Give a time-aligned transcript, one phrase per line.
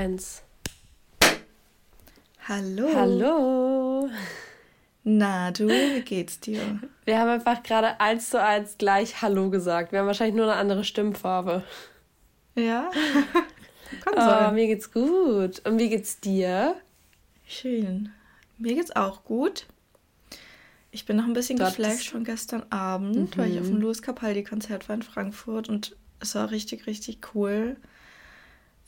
[0.00, 0.40] Eins.
[2.48, 2.88] Hallo.
[2.94, 4.08] Hallo.
[5.04, 6.80] Na, du, wie geht's dir?
[7.04, 9.92] Wir haben einfach gerade eins zu eins gleich Hallo gesagt.
[9.92, 11.64] Wir haben wahrscheinlich nur eine andere Stimmfarbe.
[12.54, 12.90] Ja?
[14.04, 14.54] Kann oh, sein.
[14.54, 15.60] Mir geht's gut.
[15.66, 16.76] Und wie geht's dir?
[17.46, 18.10] Schön.
[18.56, 19.66] Mir geht's auch gut.
[20.92, 23.38] Ich bin noch ein bisschen Dort geflasht von gestern Abend, mhm.
[23.38, 23.82] weil ich auf dem mhm.
[23.82, 27.76] Louis Capaldi-Konzert war in Frankfurt und es war richtig, richtig cool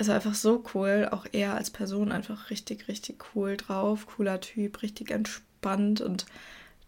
[0.02, 4.82] ist einfach so cool, auch er als Person einfach richtig, richtig cool drauf, cooler Typ,
[4.82, 6.26] richtig entspannt und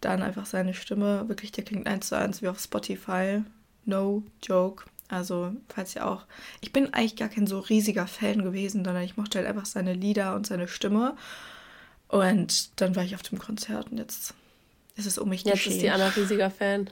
[0.01, 3.43] dann einfach seine Stimme, wirklich, der klingt eins zu eins wie auf Spotify,
[3.85, 4.85] no joke.
[5.07, 6.25] Also, falls ihr auch,
[6.61, 9.93] ich bin eigentlich gar kein so riesiger Fan gewesen, sondern ich mochte halt einfach seine
[9.93, 11.15] Lieder und seine Stimme.
[12.07, 14.33] Und dann war ich auf dem Konzert und jetzt
[14.95, 15.71] ist es um mich jetzt geschehen.
[15.73, 16.89] Jetzt ist die Anna riesiger Fan.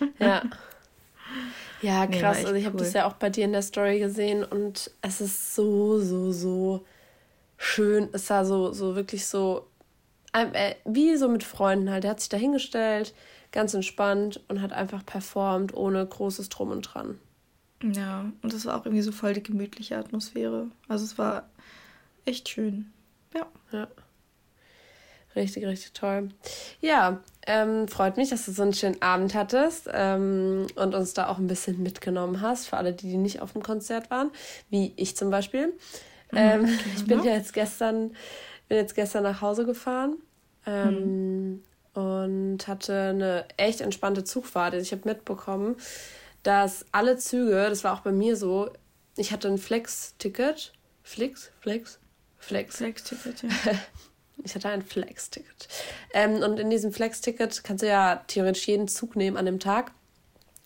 [0.18, 0.42] Ja.
[1.82, 2.38] Ja, krass.
[2.38, 2.84] Nee, also ich habe cool.
[2.84, 6.84] das ja auch bei dir in der Story gesehen und es ist so, so, so
[7.56, 8.08] schön.
[8.12, 9.66] Es war so, so wirklich so,
[10.32, 12.04] äh, wie so mit Freunden halt.
[12.04, 13.14] Er hat sich da hingestellt,
[13.52, 17.18] ganz entspannt und hat einfach performt, ohne großes Drum und Dran.
[17.82, 20.66] Ja, und es war auch irgendwie so voll die gemütliche Atmosphäre.
[20.88, 21.48] Also es war
[22.24, 22.92] echt schön.
[23.34, 23.46] Ja.
[23.72, 23.88] Ja.
[25.36, 26.30] Richtig, richtig toll.
[26.80, 31.28] Ja, ähm, freut mich, dass du so einen schönen Abend hattest ähm, und uns da
[31.28, 34.30] auch ein bisschen mitgenommen hast, für alle, die, die nicht auf dem Konzert waren,
[34.70, 35.68] wie ich zum Beispiel.
[36.32, 38.10] Mhm, ähm, okay, ich bin ja jetzt gestern,
[38.68, 40.16] bin jetzt gestern nach Hause gefahren
[40.66, 41.62] ähm,
[41.94, 42.02] mhm.
[42.02, 44.74] und hatte eine echt entspannte Zugfahrt.
[44.74, 45.76] Also ich habe mitbekommen,
[46.42, 48.70] dass alle Züge, das war auch bei mir so,
[49.16, 50.72] ich hatte ein Flex-Ticket.
[51.04, 51.52] Flex?
[51.60, 52.00] Flex?
[52.38, 52.76] Flex.
[52.76, 53.50] Flex-Ticket, ja.
[54.44, 55.68] Ich hatte ein Flex-Ticket.
[56.12, 59.92] Ähm, und in diesem Flex-Ticket kannst du ja theoretisch jeden Zug nehmen an dem Tag.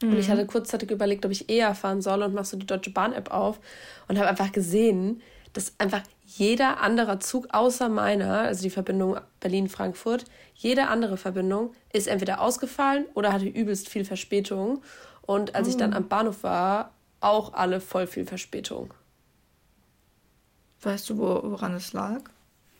[0.03, 0.12] Mhm.
[0.12, 0.33] Und ich mhm.
[0.33, 3.61] hatte kurzzeitig überlegt, ob ich eher fahren soll und machst so die Deutsche Bahn-App auf
[4.08, 5.22] und habe einfach gesehen,
[5.53, 12.09] dass einfach jeder andere Zug außer meiner, also die Verbindung Berlin-Frankfurt, jede andere Verbindung ist
[12.09, 14.82] entweder ausgefallen oder hatte übelst viel Verspätung.
[15.22, 15.71] Und als mhm.
[15.71, 15.97] ich dann oh.
[15.97, 18.93] am Bahnhof war, auch alle voll viel Verspätung.
[20.82, 22.21] Weißt du, woran es lag?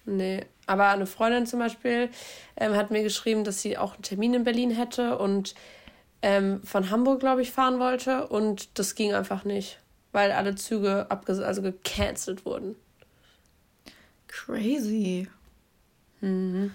[0.07, 2.11] Nee, aber eine Freundin zum Beispiel
[2.57, 5.55] ähm, hat mir geschrieben, dass sie auch einen Termin in Berlin hätte und
[6.23, 8.29] ähm, von Hamburg, glaube ich, fahren wollte.
[8.29, 9.79] Und das ging einfach nicht,
[10.13, 12.77] weil alle Züge abges also gecancelt wurden.
[14.29, 15.29] Crazy.
[16.21, 16.73] Mhm.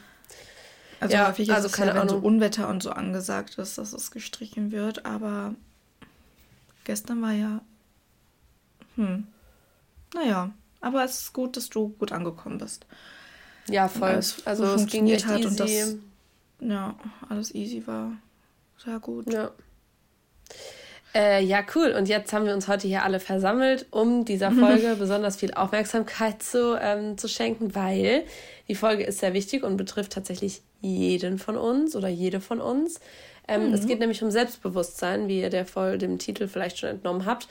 [1.00, 3.78] Also ja, häufig ist also es keine ja, wenn so Unwetter und so angesagt ist,
[3.78, 5.56] dass es gestrichen wird, aber
[6.84, 7.62] gestern war ja.
[8.96, 9.28] Hm.
[10.14, 10.52] Naja,
[10.82, 12.86] aber es ist gut, dass du gut angekommen bist.
[13.70, 14.10] Ja, voll.
[14.10, 15.48] Alles also es ging echt hat easy.
[15.48, 15.96] Und das,
[16.62, 16.96] ja,
[17.30, 18.14] alles easy war.
[18.78, 19.32] Sehr gut.
[19.32, 19.52] Ja.
[21.14, 21.96] Äh, ja, cool.
[21.98, 26.44] Und jetzt haben wir uns heute hier alle versammelt, um dieser Folge besonders viel Aufmerksamkeit
[26.44, 28.26] zu, ähm, zu schenken, weil
[28.68, 33.00] die Folge ist sehr wichtig und betrifft tatsächlich jeden von uns oder jede von uns.
[33.48, 33.74] Ähm, mhm.
[33.74, 37.48] Es geht nämlich um Selbstbewusstsein, wie ihr der Folge dem Titel vielleicht schon entnommen habt.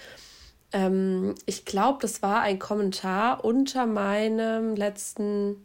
[0.72, 5.56] Ähm, ich glaube, das war ein Kommentar unter meinem letzten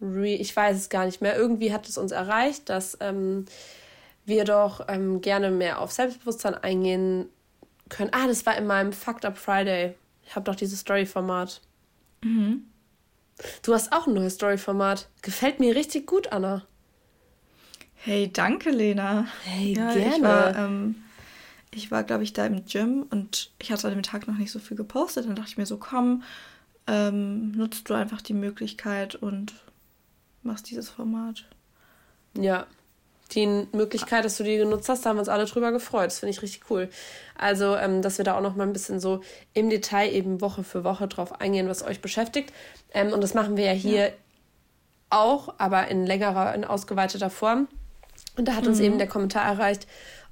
[0.00, 1.36] Re ich weiß es gar nicht mehr.
[1.36, 3.46] Irgendwie hat es uns erreicht, dass ähm,
[4.24, 7.26] wir doch ähm, gerne mehr auf Selbstbewusstsein eingehen
[7.88, 8.10] können.
[8.12, 9.94] Ah, das war in meinem Fucked Up Friday.
[10.24, 11.60] Ich habe doch dieses Story-Format.
[12.22, 12.64] Mhm.
[13.62, 15.08] Du hast auch ein neues Story-Format.
[15.22, 16.66] Gefällt mir richtig gut, Anna.
[17.94, 19.26] Hey, danke, Lena.
[19.44, 20.16] Hey, ja, gerne.
[20.16, 20.96] Ich war, ähm,
[21.72, 24.50] ich war glaube ich, da im Gym und ich hatte an dem Tag noch nicht
[24.50, 25.26] so viel gepostet.
[25.26, 26.22] Dann dachte ich mir so, komm,
[26.86, 29.52] ähm, nutzt du einfach die Möglichkeit und
[30.42, 31.44] machst dieses Format.
[32.36, 32.66] Ja,
[33.32, 36.06] die Möglichkeit, dass du die genutzt hast, da haben wir uns alle drüber gefreut.
[36.06, 36.88] Das finde ich richtig cool.
[37.36, 39.20] Also, ähm, dass wir da auch noch mal ein bisschen so
[39.52, 42.52] im Detail eben Woche für Woche drauf eingehen, was euch beschäftigt.
[42.92, 44.12] Ähm, und das machen wir ja hier ja.
[45.10, 47.68] auch, aber in längerer, in ausgeweiteter Form.
[48.36, 48.84] Und da hat uns mhm.
[48.84, 49.86] eben der Kommentar erreicht,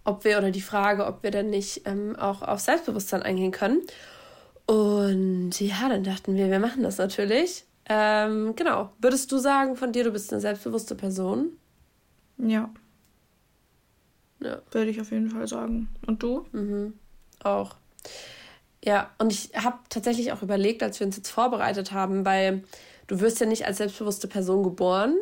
[0.05, 3.83] ob wir oder die Frage, ob wir denn nicht ähm, auch auf Selbstbewusstsein eingehen können.
[4.67, 7.65] Und ja, dann dachten wir, wir machen das natürlich.
[7.89, 8.91] Ähm, genau.
[8.99, 11.53] Würdest du sagen von dir, du bist eine selbstbewusste Person?
[12.39, 12.71] Ja.
[14.41, 14.61] Ja.
[14.71, 15.89] Würde ich auf jeden Fall sagen.
[16.07, 16.47] Und du?
[16.53, 16.95] Mhm.
[17.43, 17.77] Auch.
[18.85, 22.63] Ja, und ich habe tatsächlich auch überlegt, als wir uns jetzt vorbereitet haben, weil
[23.07, 25.17] du wirst ja nicht als selbstbewusste Person geboren.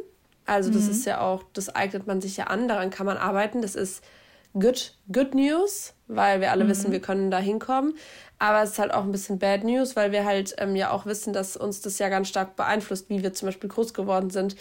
[0.45, 0.91] Also das mhm.
[0.91, 3.63] ist ja auch, das eignet man sich ja an, daran kann man arbeiten.
[3.63, 4.05] Das ist
[4.53, 6.69] good, good news, weil wir alle mhm.
[6.69, 7.95] wissen, wir können da hinkommen.
[8.39, 11.07] Aber es ist halt auch ein bisschen Bad News, weil wir halt ähm, ja auch
[11.07, 14.57] wissen, dass uns das ja ganz stark beeinflusst, wie wir zum Beispiel groß geworden sind,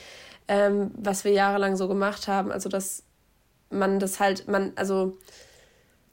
[0.48, 2.52] ähm, was wir jahrelang so gemacht haben.
[2.52, 3.04] Also, dass
[3.70, 5.18] man das halt, man, also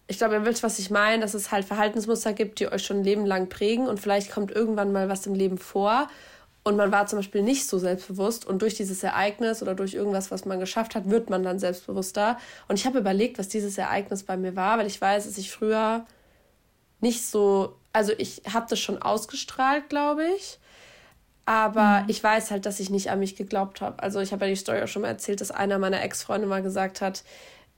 [0.07, 2.99] ich glaube, ihr wisst, was ich meine, dass es halt Verhaltensmuster gibt, die euch schon
[2.99, 6.09] ein Leben lang prägen und vielleicht kommt irgendwann mal was im Leben vor
[6.71, 10.31] und man war zum Beispiel nicht so selbstbewusst und durch dieses Ereignis oder durch irgendwas,
[10.31, 12.39] was man geschafft hat, wird man dann selbstbewusster.
[12.69, 15.51] Und ich habe überlegt, was dieses Ereignis bei mir war, weil ich weiß, dass ich
[15.51, 16.07] früher
[17.01, 20.61] nicht so, also ich habe das schon ausgestrahlt, glaube ich.
[21.45, 22.05] Aber mhm.
[22.09, 24.01] ich weiß halt, dass ich nicht an mich geglaubt habe.
[24.01, 26.63] Also ich habe ja die Story auch schon mal erzählt, dass einer meiner Ex-Freunde mal
[26.63, 27.25] gesagt hat,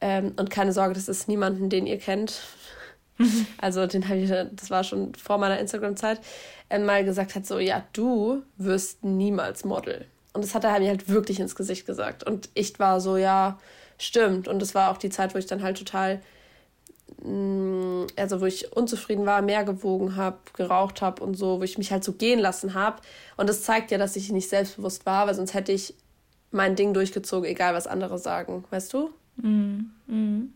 [0.02, 2.42] ähm, und keine Sorge, das ist niemanden, den ihr kennt.
[3.58, 6.20] Also den habe ich, das war schon vor meiner Instagram-Zeit,
[6.68, 10.06] äh, mal gesagt hat, so, ja, du wirst niemals Model.
[10.32, 12.24] Und das hat er mir halt wirklich ins Gesicht gesagt.
[12.24, 13.58] Und ich war so, ja,
[13.98, 14.48] stimmt.
[14.48, 16.22] Und das war auch die Zeit, wo ich dann halt total,
[17.22, 21.78] mm, also wo ich unzufrieden war, mehr gewogen habe, geraucht habe und so, wo ich
[21.78, 23.02] mich halt so gehen lassen habe.
[23.36, 25.94] Und das zeigt ja, dass ich nicht selbstbewusst war, weil sonst hätte ich
[26.50, 29.10] mein Ding durchgezogen, egal was andere sagen, weißt du?
[29.36, 29.90] Mhm.
[30.06, 30.52] Mhm.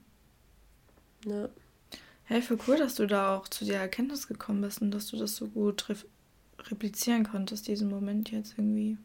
[1.25, 1.49] Ja.
[2.27, 5.17] Hey, voll cool, dass du da auch zu der Erkenntnis gekommen bist und dass du
[5.17, 5.97] das so gut re
[6.69, 8.99] replizieren konntest, diesen Moment jetzt irgendwie.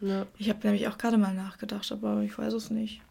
[0.00, 0.26] Ja.
[0.38, 3.02] Ich habe nämlich auch gerade mal nachgedacht, aber ich weiß es nicht.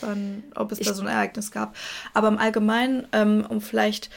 [0.00, 1.74] Wann, ob es ich da so ein Ereignis gab.
[2.14, 4.08] Aber im Allgemeinen, ähm, um vielleicht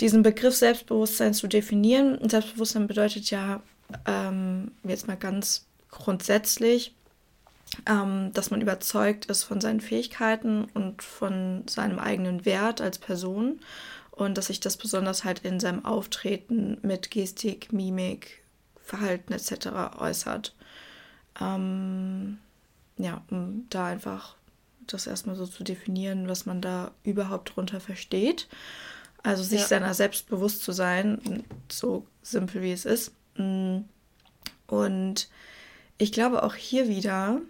[0.00, 3.62] diesen Begriff Selbstbewusstsein zu definieren, Selbstbewusstsein bedeutet ja
[4.06, 6.94] ähm, jetzt mal ganz grundsätzlich,
[7.86, 13.60] ähm, dass man überzeugt ist von seinen Fähigkeiten und von seinem eigenen Wert als Person
[14.10, 18.42] und dass sich das besonders halt in seinem Auftreten mit Gestik, Mimik,
[18.80, 19.98] Verhalten etc.
[19.98, 20.54] äußert.
[21.40, 22.38] Ähm,
[22.98, 24.36] ja, um da einfach
[24.86, 28.48] das erstmal so zu definieren, was man da überhaupt drunter versteht.
[29.22, 29.66] Also sich ja.
[29.66, 33.12] seiner selbst bewusst zu sein, so simpel wie es ist.
[33.36, 33.78] Mm.
[34.66, 35.28] Und
[35.98, 37.40] ich glaube auch hier wieder,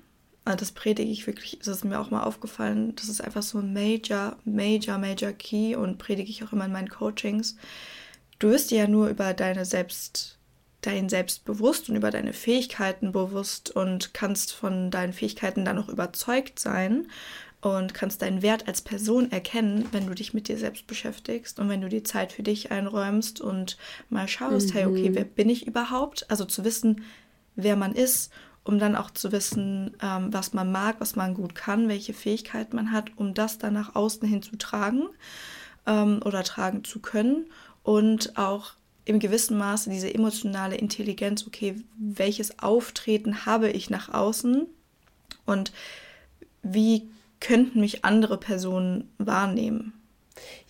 [0.44, 3.72] das predige ich wirklich, das ist mir auch mal aufgefallen, das ist einfach so ein
[3.72, 7.56] major, major, major Key und predige ich auch immer in meinen Coachings.
[8.38, 10.38] Du wirst dir ja nur über deine Selbst,
[10.80, 16.58] dein Selbstbewusst und über deine Fähigkeiten bewusst und kannst von deinen Fähigkeiten dann auch überzeugt
[16.58, 17.06] sein
[17.60, 21.68] und kannst deinen Wert als Person erkennen, wenn du dich mit dir selbst beschäftigst und
[21.68, 23.78] wenn du die Zeit für dich einräumst und
[24.10, 24.72] mal schaust, mhm.
[24.72, 25.14] hey, okay, mhm.
[25.14, 26.28] wer bin ich überhaupt?
[26.28, 27.04] Also zu wissen,
[27.54, 28.32] wer man ist
[28.64, 32.72] um dann auch zu wissen, ähm, was man mag, was man gut kann, welche Fähigkeit
[32.72, 35.08] man hat, um das dann nach außen hin zu tragen
[35.86, 37.46] ähm, oder tragen zu können
[37.82, 38.74] und auch
[39.04, 44.66] im gewissen Maße diese emotionale Intelligenz, okay, welches Auftreten habe ich nach außen
[45.44, 45.72] und
[46.62, 47.08] wie
[47.40, 49.92] könnten mich andere Personen wahrnehmen.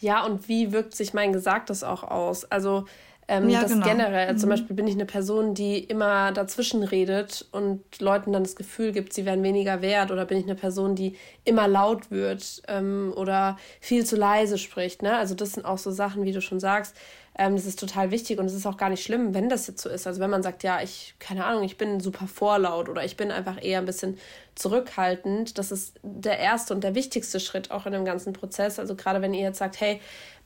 [0.01, 2.45] Ja, und wie wirkt sich mein Gesagtes auch aus?
[2.47, 2.87] Also
[3.29, 3.87] ähm, ja, das genau.
[3.87, 4.39] generell, mhm.
[4.39, 8.93] zum Beispiel bin ich eine Person, die immer dazwischen redet und Leuten dann das Gefühl
[8.93, 13.13] gibt, sie wären weniger wert oder bin ich eine Person, die immer laut wird ähm,
[13.17, 15.03] oder viel zu leise spricht.
[15.03, 15.17] Ne?
[15.17, 16.97] Also das sind auch so Sachen, wie du schon sagst,
[17.39, 19.83] ähm, das ist total wichtig und es ist auch gar nicht schlimm, wenn das jetzt
[19.83, 20.07] so ist.
[20.07, 23.31] Also wenn man sagt, ja, ich, keine Ahnung, ich bin super vorlaut oder ich bin
[23.31, 24.19] einfach eher ein bisschen
[24.55, 28.79] zurückhaltend, das ist der erste und der wichtigste Schritt auch in dem ganzen Prozess.
[28.79, 29.99] Also gerade wenn ihr jetzt sagt, hey,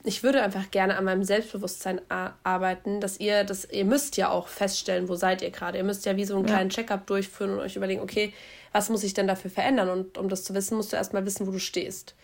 [0.03, 1.99] ich würde einfach gerne an meinem Selbstbewusstsein
[2.43, 5.77] arbeiten, dass ihr das, ihr müsst ja auch feststellen, wo seid ihr gerade.
[5.77, 6.53] Ihr müsst ja wie so einen ja.
[6.53, 8.33] kleinen Checkup durchführen und euch überlegen, okay,
[8.71, 9.89] was muss ich denn dafür verändern?
[9.89, 12.15] Und um das zu wissen, musst du erstmal wissen, wo du stehst.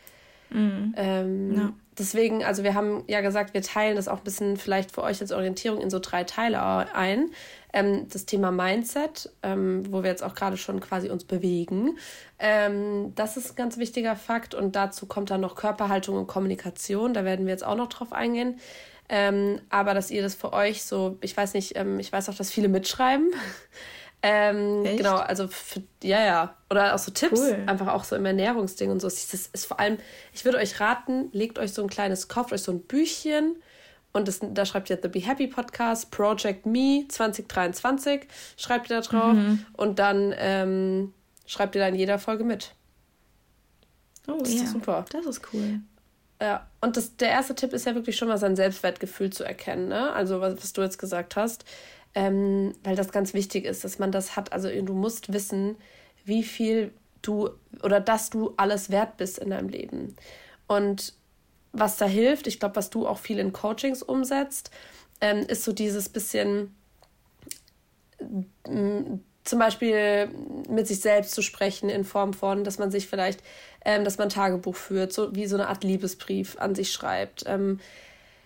[0.54, 0.94] Mhm.
[0.96, 1.74] Ähm, ja.
[1.98, 5.22] Deswegen, also wir haben ja gesagt, wir teilen das auch ein bisschen vielleicht für euch
[5.22, 6.62] als Orientierung in so drei Teile
[6.96, 7.30] ein.
[7.72, 11.98] Ähm, das Thema Mindset, ähm, wo wir jetzt auch gerade schon quasi uns bewegen.
[12.40, 17.14] Ähm, das ist ein ganz wichtiger Fakt und dazu kommt dann noch Körperhaltung und Kommunikation.
[17.14, 18.60] Da werden wir jetzt auch noch drauf eingehen.
[19.10, 22.36] Ähm, aber dass ihr das für euch so, ich weiß nicht, ähm, ich weiß auch,
[22.36, 23.32] dass viele mitschreiben.
[24.26, 26.58] Ähm, genau, also für, ja, ja.
[26.70, 27.62] Oder auch so Tipps, cool.
[27.66, 29.08] einfach auch so im Ernährungsding und so.
[29.10, 29.98] Das ist vor allem,
[30.32, 33.58] ich würde euch raten, legt euch so ein kleines, kauft euch so ein Büchchen
[34.14, 39.02] und das, da schreibt ihr The Be Happy Podcast, Project Me 2023, schreibt ihr da
[39.02, 39.66] drauf mhm.
[39.74, 41.14] und dann ähm,
[41.46, 42.74] schreibt ihr da in jeder Folge mit.
[44.30, 45.04] Oh das ja, ist super.
[45.12, 45.82] Das ist cool.
[46.42, 49.90] Ja, und das, der erste Tipp ist ja wirklich schon mal sein Selbstwertgefühl zu erkennen,
[49.90, 50.14] ne?
[50.14, 51.66] Also was, was du jetzt gesagt hast
[52.16, 54.54] ähm, weil das ganz wichtig ist, dass man das hat.
[54.54, 55.76] Also du musst wissen,
[56.26, 57.50] wie viel du
[57.82, 60.16] oder dass du alles wert bist in deinem Leben.
[60.68, 61.14] Und
[61.72, 64.70] was da hilft, ich glaube, was du auch viel in Coachings umsetzt,
[65.22, 66.76] ähm, ist so dieses bisschen
[68.68, 70.30] mm, zum Beispiel
[70.70, 73.42] mit sich selbst zu sprechen in Form von, dass man sich vielleicht,
[73.84, 77.44] ähm, dass man Tagebuch führt, so wie so eine Art Liebesbrief an sich schreibt.
[77.48, 77.80] Ähm,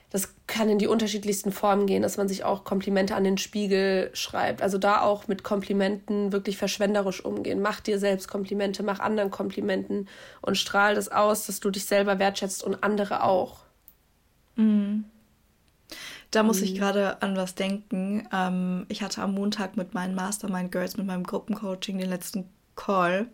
[0.09, 4.09] das kann in die unterschiedlichsten Formen gehen, dass man sich auch Komplimente an den Spiegel
[4.13, 4.61] schreibt.
[4.61, 7.61] Also da auch mit Komplimenten wirklich verschwenderisch umgehen.
[7.61, 10.07] Mach dir selbst Komplimente, mach anderen Komplimenten
[10.41, 13.59] und strahl das aus, dass du dich selber wertschätzt und andere auch.
[14.55, 15.05] Mhm.
[16.31, 16.63] Da muss mhm.
[16.63, 18.27] ich gerade an was denken.
[18.33, 23.27] Ähm, ich hatte am Montag mit meinen Mastermind Girls, mit meinem Gruppencoaching den letzten Call.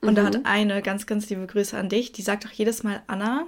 [0.00, 0.14] Und mhm.
[0.14, 2.12] da hat eine ganz, ganz liebe Grüße an dich.
[2.12, 3.46] Die sagt auch jedes Mal, Anna,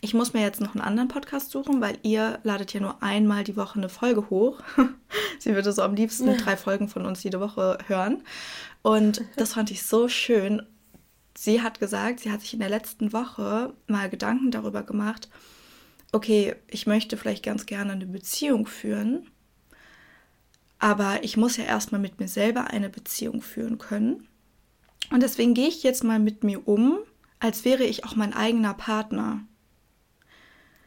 [0.00, 3.44] ich muss mir jetzt noch einen anderen Podcast suchen, weil ihr ladet ja nur einmal
[3.44, 4.60] die Woche eine Folge hoch.
[5.38, 6.36] Sie würde so am liebsten ja.
[6.36, 8.22] drei Folgen von uns jede Woche hören.
[8.82, 10.62] Und das fand ich so schön.
[11.36, 15.28] Sie hat gesagt, sie hat sich in der letzten Woche mal Gedanken darüber gemacht,
[16.12, 19.30] okay, ich möchte vielleicht ganz gerne eine Beziehung führen,
[20.78, 24.26] aber ich muss ja erstmal mit mir selber eine Beziehung führen können.
[25.10, 26.98] Und deswegen gehe ich jetzt mal mit mir um,
[27.38, 29.40] als wäre ich auch mein eigener Partner.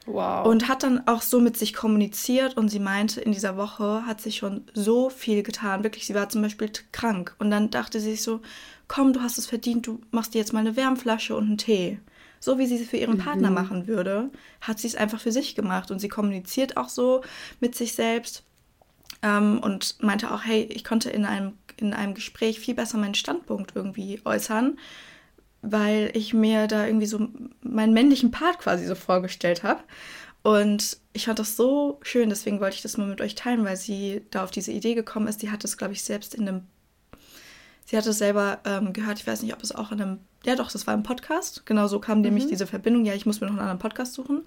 [0.06, 0.46] Wow.
[0.46, 4.20] Und hat dann auch so mit sich kommuniziert und sie meinte, in dieser Woche hat
[4.20, 5.84] sich schon so viel getan.
[5.84, 7.36] Wirklich, sie war zum Beispiel krank.
[7.40, 8.42] Und dann dachte sie sich so,
[8.88, 12.00] komm, du hast es verdient, du machst dir jetzt mal eine Wärmflasche und einen Tee.
[12.40, 13.22] So wie sie es für ihren mhm.
[13.24, 14.30] Partner machen würde,
[14.60, 15.90] hat sie es einfach für sich gemacht.
[15.90, 17.22] Und sie kommuniziert auch so
[17.62, 18.44] mit sich selbst
[19.22, 23.16] ähm, und meinte auch, hey, ich konnte in einem, in einem Gespräch viel besser meinen
[23.16, 24.78] Standpunkt irgendwie äußern
[25.64, 27.28] weil ich mir da irgendwie so
[27.62, 29.82] meinen männlichen Part quasi so vorgestellt habe.
[30.44, 33.78] Und ich fand das so schön, deswegen wollte ich das mal mit euch teilen, weil
[33.78, 35.42] sie da auf diese Idee gekommen ist.
[35.42, 36.62] Die hat das, glaube ich, selbst in einem,
[37.86, 40.58] sie hat es selber ähm, gehört, ich weiß nicht, ob es auch in einem, ja
[40.58, 41.66] doch, das war im Podcast.
[41.66, 42.26] Genau so kam mhm.
[42.26, 44.44] nämlich diese Verbindung, ja, ich muss mir noch einen anderen Podcast suchen.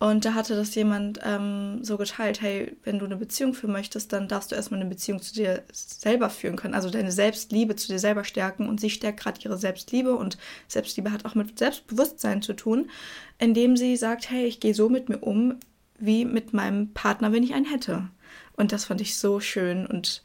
[0.00, 4.12] Und da hatte das jemand ähm, so geteilt, hey, wenn du eine Beziehung führen möchtest,
[4.12, 7.88] dann darfst du erstmal eine Beziehung zu dir selber führen können, also deine Selbstliebe zu
[7.88, 8.68] dir selber stärken.
[8.68, 10.38] Und sie stärkt gerade ihre Selbstliebe und
[10.68, 12.90] Selbstliebe hat auch mit Selbstbewusstsein zu tun,
[13.38, 15.58] indem sie sagt, hey, ich gehe so mit mir um,
[15.98, 18.08] wie mit meinem Partner, wenn ich einen hätte.
[18.56, 20.22] Und das fand ich so schön und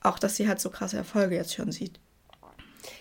[0.00, 2.00] auch, dass sie halt so krasse Erfolge jetzt schon sieht.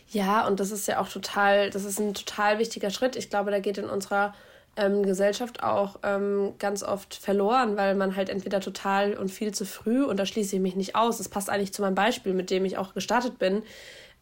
[0.09, 3.15] Ja, und das ist ja auch total, das ist ein total wichtiger Schritt.
[3.15, 4.33] Ich glaube, da geht in unserer
[4.77, 9.65] ähm, Gesellschaft auch ähm, ganz oft verloren, weil man halt entweder total und viel zu
[9.65, 12.49] früh, und da schließe ich mich nicht aus, das passt eigentlich zu meinem Beispiel, mit
[12.49, 13.63] dem ich auch gestartet bin,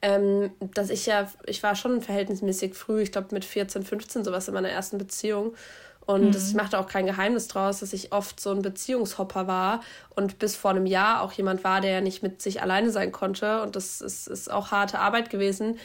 [0.01, 4.47] ähm, dass ich ja, ich war schon verhältnismäßig früh, ich glaube mit 14, 15 sowas
[4.47, 5.53] in meiner ersten Beziehung.
[6.05, 6.31] Und mhm.
[6.31, 9.81] das, ich machte auch kein Geheimnis draus, dass ich oft so ein Beziehungshopper war
[10.15, 13.61] und bis vor einem Jahr auch jemand war, der nicht mit sich alleine sein konnte.
[13.61, 15.77] Und das ist, ist auch harte Arbeit gewesen.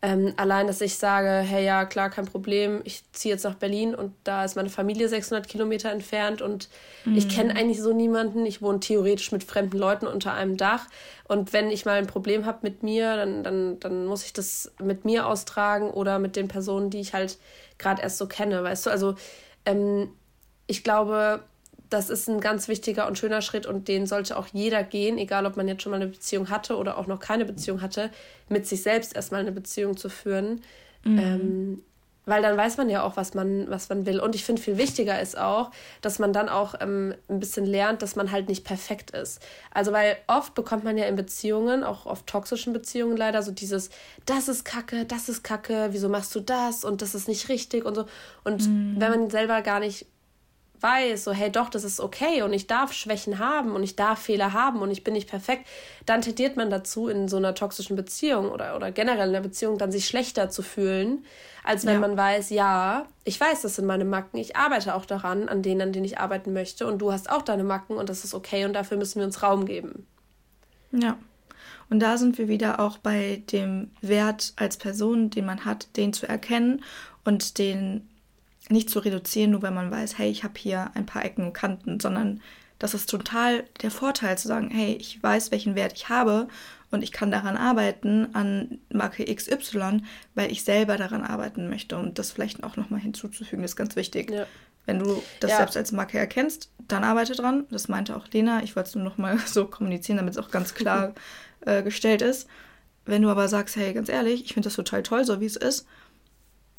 [0.00, 3.96] Ähm, allein, dass ich sage, hey ja, klar, kein Problem, ich ziehe jetzt nach Berlin
[3.96, 6.68] und da ist meine Familie 600 Kilometer entfernt und
[7.04, 7.16] mhm.
[7.16, 8.46] ich kenne eigentlich so niemanden.
[8.46, 10.86] Ich wohne theoretisch mit fremden Leuten unter einem Dach
[11.24, 14.72] und wenn ich mal ein Problem habe mit mir, dann, dann, dann muss ich das
[14.80, 17.36] mit mir austragen oder mit den Personen, die ich halt
[17.78, 18.90] gerade erst so kenne, weißt du?
[18.90, 19.16] Also
[19.64, 20.10] ähm,
[20.68, 21.42] ich glaube,
[21.90, 25.46] das ist ein ganz wichtiger und schöner Schritt und den sollte auch jeder gehen, egal
[25.46, 28.10] ob man jetzt schon mal eine Beziehung hatte oder auch noch keine Beziehung hatte,
[28.48, 30.60] mit sich selbst erstmal eine Beziehung zu führen.
[31.04, 31.18] Mhm.
[31.18, 31.82] Ähm,
[32.28, 34.20] weil dann weiß man ja auch, was man, was man will.
[34.20, 35.70] Und ich finde, viel wichtiger ist auch,
[36.02, 39.40] dass man dann auch ähm, ein bisschen lernt, dass man halt nicht perfekt ist.
[39.72, 43.88] Also, weil oft bekommt man ja in Beziehungen, auch oft toxischen Beziehungen leider, so dieses,
[44.26, 47.86] das ist Kacke, das ist Kacke, wieso machst du das und das ist nicht richtig
[47.86, 48.04] und so.
[48.44, 48.96] Und mhm.
[48.98, 50.06] wenn man selber gar nicht
[50.82, 54.20] weiß, so hey doch, das ist okay und ich darf Schwächen haben und ich darf
[54.20, 55.66] Fehler haben und ich bin nicht perfekt,
[56.06, 59.78] dann tendiert man dazu, in so einer toxischen Beziehung oder, oder generell in einer Beziehung
[59.78, 61.24] dann sich schlechter zu fühlen,
[61.64, 62.00] als wenn ja.
[62.00, 65.82] man weiß, ja, ich weiß, das sind meine Macken, ich arbeite auch daran, an denen,
[65.82, 68.64] an denen ich arbeiten möchte und du hast auch deine Macken und das ist okay
[68.64, 70.06] und dafür müssen wir uns Raum geben.
[70.92, 71.18] Ja.
[71.90, 76.12] Und da sind wir wieder auch bei dem Wert als Person, den man hat, den
[76.12, 76.84] zu erkennen
[77.24, 78.08] und den
[78.68, 81.52] nicht zu reduzieren, nur wenn man weiß, hey, ich habe hier ein paar Ecken und
[81.52, 82.40] Kanten, sondern
[82.78, 86.48] das ist total der Vorteil zu sagen, hey, ich weiß, welchen Wert ich habe
[86.90, 90.02] und ich kann daran arbeiten, an Marke XY,
[90.34, 91.98] weil ich selber daran arbeiten möchte.
[91.98, 94.30] Und das vielleicht auch nochmal hinzuzufügen, ist ganz wichtig.
[94.30, 94.46] Ja.
[94.86, 95.56] Wenn du das ja.
[95.58, 97.66] selbst als Marke erkennst, dann arbeite dran.
[97.70, 98.62] Das meinte auch Lena.
[98.62, 101.14] Ich wollte es nur nochmal so kommunizieren, damit es auch ganz klar
[101.62, 102.48] äh, gestellt ist.
[103.04, 105.56] Wenn du aber sagst, hey, ganz ehrlich, ich finde das total toll, so wie es
[105.56, 105.86] ist,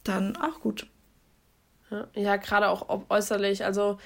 [0.04, 0.88] dann auch gut.
[2.16, 3.66] Ja, gerade auch äußerlich.
[3.66, 3.98] Also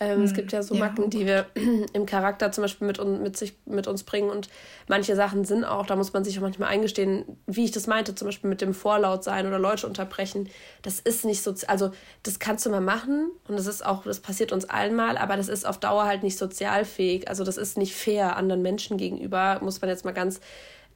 [0.00, 1.08] ähm, hm, es gibt ja so Macken, ja.
[1.08, 1.46] die wir
[1.92, 4.30] im Charakter zum Beispiel mit, mit, sich, mit uns bringen.
[4.30, 4.48] Und
[4.86, 8.14] manche Sachen sind auch, da muss man sich auch manchmal eingestehen, wie ich das meinte,
[8.14, 10.48] zum Beispiel mit dem Vorlaut sein oder Leute unterbrechen.
[10.82, 11.90] Das ist nicht so, also
[12.22, 15.36] das kannst du mal machen und das ist auch, das passiert uns allen mal, aber
[15.36, 17.28] das ist auf Dauer halt nicht sozialfähig.
[17.28, 20.40] Also das ist nicht fair anderen Menschen gegenüber, muss man jetzt mal ganz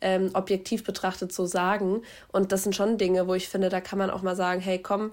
[0.00, 2.02] ähm, objektiv betrachtet so sagen.
[2.30, 4.78] Und das sind schon Dinge, wo ich finde, da kann man auch mal sagen, hey
[4.80, 5.12] komm,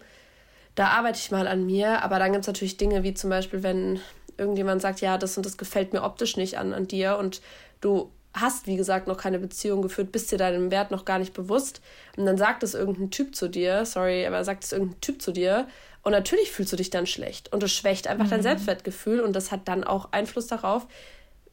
[0.79, 2.03] da arbeite ich mal an mir.
[2.03, 3.99] Aber dann gibt es natürlich Dinge wie zum Beispiel, wenn
[4.37, 7.41] irgendjemand sagt, ja, das und das gefällt mir optisch nicht an, an dir und
[7.81, 11.33] du hast, wie gesagt, noch keine Beziehung geführt, bist dir deinem Wert noch gar nicht
[11.33, 11.81] bewusst.
[12.15, 15.33] Und dann sagt es irgendein Typ zu dir, sorry, aber sagt es irgendein Typ zu
[15.33, 15.67] dir.
[16.03, 17.51] Und natürlich fühlst du dich dann schlecht.
[17.51, 18.29] Und das schwächt einfach mhm.
[18.29, 19.19] dein Selbstwertgefühl.
[19.19, 20.87] Und das hat dann auch Einfluss darauf,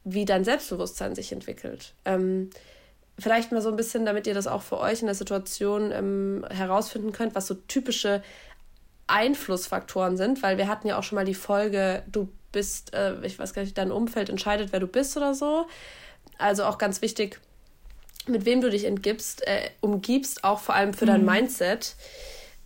[0.05, 1.95] wie dein Selbstbewusstsein sich entwickelt.
[2.05, 2.51] Ähm,
[3.19, 6.47] vielleicht mal so ein bisschen, damit ihr das auch für euch in der Situation ähm,
[6.51, 8.23] herausfinden könnt, was so typische
[9.07, 13.39] Einflussfaktoren sind, weil wir hatten ja auch schon mal die Folge, du bist, äh, ich
[13.39, 15.67] weiß gar nicht, dein Umfeld entscheidet, wer du bist oder so.
[16.39, 17.41] Also auch ganz wichtig,
[18.27, 21.27] mit wem du dich entgibst, äh, umgibst, auch vor allem für dein mhm.
[21.27, 21.95] Mindset.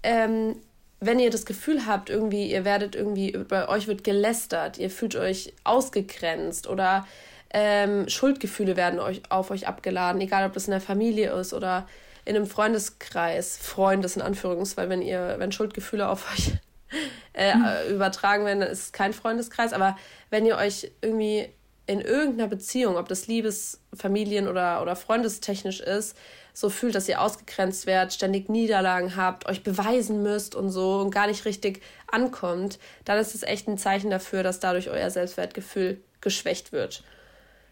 [0.02, 0.56] Ähm,
[1.00, 5.16] wenn ihr das Gefühl habt, irgendwie, ihr werdet irgendwie, bei euch wird gelästert, ihr fühlt
[5.16, 7.06] euch ausgegrenzt oder
[7.52, 11.86] ähm, Schuldgefühle werden euch, auf euch abgeladen, egal ob das in der Familie ist oder
[12.24, 16.52] in einem Freundeskreis, Freundes in Anführungs, weil wenn ihr, wenn Schuldgefühle auf euch
[17.34, 17.94] äh, mhm.
[17.94, 19.96] übertragen werden, dann ist es kein Freundeskreis, aber
[20.30, 21.48] wenn ihr euch irgendwie
[21.86, 26.16] in irgendeiner Beziehung, ob das Liebes-, Familien- oder, oder Freundestechnisch ist,
[26.52, 31.10] so fühlt, dass ihr ausgegrenzt werdet, ständig Niederlagen habt, euch beweisen müsst und so und
[31.10, 36.00] gar nicht richtig ankommt, dann ist es echt ein Zeichen dafür, dass dadurch euer Selbstwertgefühl
[36.20, 37.02] geschwächt wird.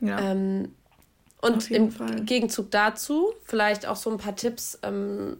[0.00, 0.18] Ja.
[0.18, 0.74] Ähm,
[1.40, 2.23] und im Fall.
[2.25, 5.38] Gegenzug dazu vielleicht auch so ein paar Tipps, ähm,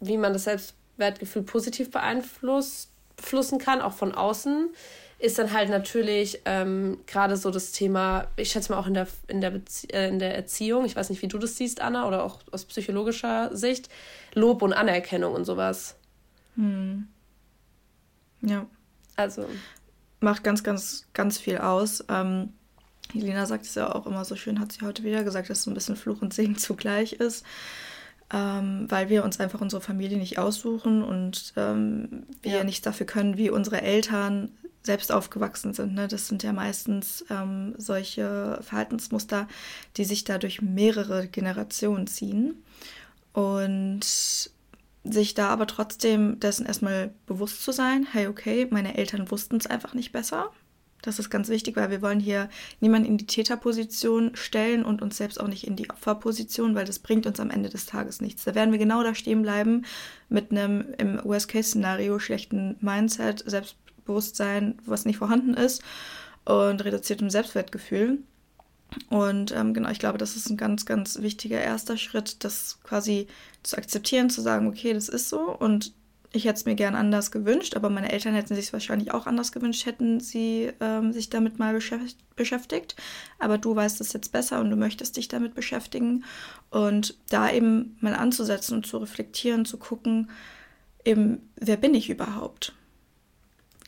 [0.00, 4.70] wie man das Selbstwertgefühl positiv beeinflussen kann, auch von außen
[5.18, 9.06] ist dann halt natürlich ähm, gerade so das Thema, ich schätze mal auch in der,
[9.28, 9.60] in, der
[9.92, 12.66] äh, in der Erziehung, ich weiß nicht, wie du das siehst, Anna, oder auch aus
[12.66, 13.88] psychologischer Sicht,
[14.34, 15.96] Lob und Anerkennung und sowas.
[16.56, 17.08] Hm.
[18.42, 18.66] Ja.
[19.16, 19.46] Also.
[20.20, 22.04] Macht ganz, ganz, ganz viel aus.
[22.08, 22.52] Ähm,
[23.12, 25.64] Helena sagt es ja auch immer so schön, hat sie heute wieder gesagt, dass es
[25.64, 27.44] so ein bisschen Fluch und Segen zugleich ist.
[28.32, 32.64] Ähm, weil wir uns einfach unsere Familie nicht aussuchen und ähm, wir ja.
[32.64, 34.50] nichts dafür können, wie unsere Eltern
[34.82, 35.94] selbst aufgewachsen sind.
[35.94, 36.08] Ne?
[36.08, 39.46] Das sind ja meistens ähm, solche Verhaltensmuster,
[39.96, 42.62] die sich da durch mehrere Generationen ziehen.
[43.32, 44.50] Und
[45.04, 49.66] sich da aber trotzdem dessen erstmal bewusst zu sein, hey, okay, meine Eltern wussten es
[49.66, 50.50] einfach nicht besser.
[51.02, 52.48] Das ist ganz wichtig, weil wir wollen hier
[52.80, 56.98] niemanden in die Täterposition stellen und uns selbst auch nicht in die Opferposition, weil das
[56.98, 58.44] bringt uns am Ende des Tages nichts.
[58.44, 59.84] Da werden wir genau da stehen bleiben
[60.28, 65.82] mit einem im Worst-Case-Szenario schlechten Mindset, selbst Selbstbewusstsein, was nicht vorhanden ist
[66.44, 68.18] und reduziertem Selbstwertgefühl.
[69.10, 73.26] Und ähm, genau, ich glaube, das ist ein ganz, ganz wichtiger erster Schritt, das quasi
[73.64, 75.92] zu akzeptieren, zu sagen, okay, das ist so und
[76.32, 79.26] ich hätte es mir gern anders gewünscht, aber meine Eltern hätten sich es wahrscheinlich auch
[79.26, 81.78] anders gewünscht, hätten sie ähm, sich damit mal
[82.36, 82.96] beschäftigt.
[83.38, 86.24] Aber du weißt es jetzt besser und du möchtest dich damit beschäftigen.
[86.70, 90.30] Und da eben mal anzusetzen und zu reflektieren, zu gucken,
[91.04, 92.74] eben, wer bin ich überhaupt?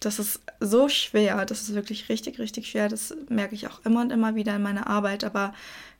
[0.00, 2.88] das ist so schwer, das ist wirklich richtig, richtig schwer.
[2.88, 5.24] Das merke ich auch immer und immer wieder in meiner Arbeit.
[5.24, 5.52] Aber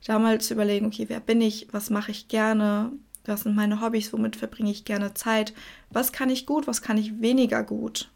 [0.05, 2.91] da mal zu überlegen, okay, wer bin ich, was mache ich gerne,
[3.29, 5.53] was sind meine Hobbys, womit verbringe ich gerne Zeit,
[5.89, 8.09] was kann ich gut, was kann ich weniger gut.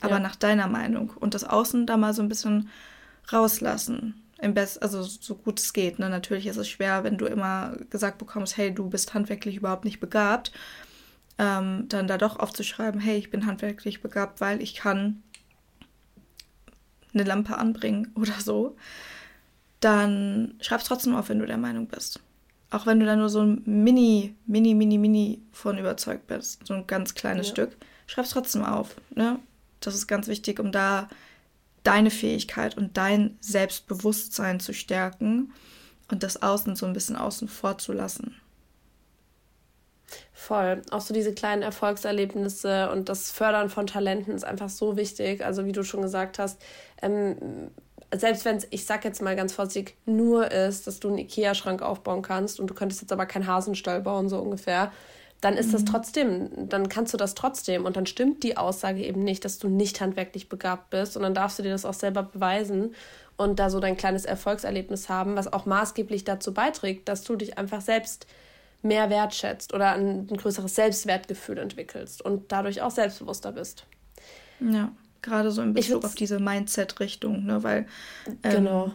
[0.00, 0.20] Aber ja.
[0.20, 1.10] nach deiner Meinung.
[1.10, 2.68] Und das Außen da mal so ein bisschen
[3.32, 4.22] rauslassen.
[4.40, 5.98] Im Best, also so gut es geht.
[5.98, 6.08] Ne?
[6.08, 10.00] Natürlich ist es schwer, wenn du immer gesagt bekommst, hey, du bist handwerklich überhaupt nicht
[10.00, 10.52] begabt
[11.40, 15.22] ähm, dann da doch aufzuschreiben, hey, ich bin handwerklich begabt, weil ich kann
[17.14, 18.76] eine Lampe anbringen oder so,
[19.80, 22.20] dann schreib es trotzdem auf, wenn du der Meinung bist.
[22.70, 26.74] Auch wenn du da nur so ein mini, mini, mini, mini von überzeugt bist, so
[26.74, 27.52] ein ganz kleines ja.
[27.52, 28.94] Stück, schreib es trotzdem auf.
[29.14, 29.40] Ne?
[29.80, 31.08] Das ist ganz wichtig, um da
[31.82, 35.52] deine Fähigkeit und dein Selbstbewusstsein zu stärken
[36.10, 38.36] und das Außen so ein bisschen außen vor zu lassen.
[40.32, 40.82] Voll.
[40.90, 45.44] Auch so diese kleinen Erfolgserlebnisse und das Fördern von Talenten ist einfach so wichtig.
[45.44, 46.60] Also wie du schon gesagt hast,
[47.02, 47.70] ähm,
[48.14, 51.82] selbst wenn es, ich sag jetzt mal ganz vorsichtig, nur ist, dass du einen Ikea-Schrank
[51.82, 54.92] aufbauen kannst und du könntest jetzt aber keinen Hasenstall bauen, so ungefähr,
[55.40, 55.72] dann ist mhm.
[55.72, 59.58] das trotzdem, dann kannst du das trotzdem und dann stimmt die Aussage eben nicht, dass
[59.58, 62.94] du nicht handwerklich begabt bist und dann darfst du dir das auch selber beweisen
[63.36, 67.56] und da so dein kleines Erfolgserlebnis haben, was auch maßgeblich dazu beiträgt, dass du dich
[67.56, 68.26] einfach selbst
[68.82, 73.86] mehr wertschätzt oder ein, ein größeres Selbstwertgefühl entwickelst und dadurch auch selbstbewusster bist.
[74.60, 77.62] Ja, gerade so in Bezug auf diese Mindset-Richtung, ne?
[77.62, 77.86] weil
[78.42, 78.94] ähm, genau.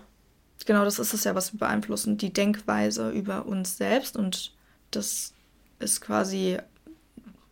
[0.66, 4.54] genau das ist es ja, was wir beeinflussen, die Denkweise über uns selbst und
[4.92, 5.34] das
[5.80, 6.58] ist quasi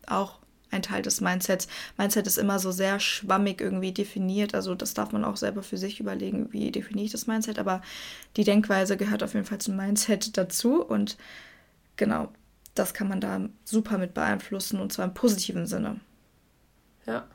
[0.08, 0.40] auch
[0.72, 1.68] ein Teil des Mindsets.
[1.98, 5.78] Mindset ist immer so sehr schwammig irgendwie definiert, also das darf man auch selber für
[5.78, 7.82] sich überlegen, wie definiere ich das Mindset, aber
[8.38, 11.18] die Denkweise gehört auf jeden Fall zum Mindset dazu und
[11.96, 12.30] genau,
[12.76, 16.00] das kann man da super mit beeinflussen und zwar im positiven Sinne.
[17.06, 17.28] Ja.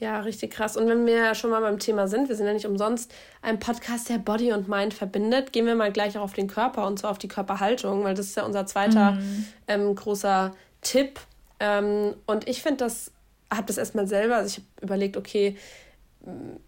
[0.00, 0.78] Ja, richtig krass.
[0.78, 4.08] Und wenn wir schon mal beim Thema sind, wir sind ja nicht umsonst ein Podcast,
[4.08, 7.10] der Body und Mind verbindet, gehen wir mal gleich auch auf den Körper und zwar
[7.10, 9.44] auf die Körperhaltung, weil das ist ja unser zweiter mhm.
[9.68, 11.20] ähm, großer Tipp.
[11.60, 13.12] Ähm, und ich finde das,
[13.52, 15.56] habe das erstmal selber, also ich habe überlegt, okay,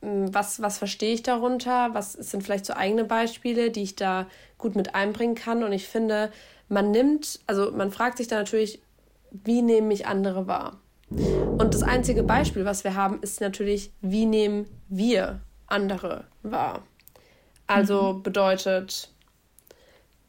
[0.00, 1.90] was, was verstehe ich darunter?
[1.92, 4.26] Was sind vielleicht so eigene Beispiele, die ich da
[4.58, 5.62] gut mit einbringen kann?
[5.62, 6.30] Und ich finde,
[6.68, 8.80] man nimmt, also man fragt sich da natürlich,
[9.30, 10.78] wie nehmen mich andere wahr?
[11.58, 16.82] Und das einzige Beispiel, was wir haben, ist natürlich, wie nehmen wir andere wahr?
[17.66, 18.22] Also mhm.
[18.22, 19.10] bedeutet,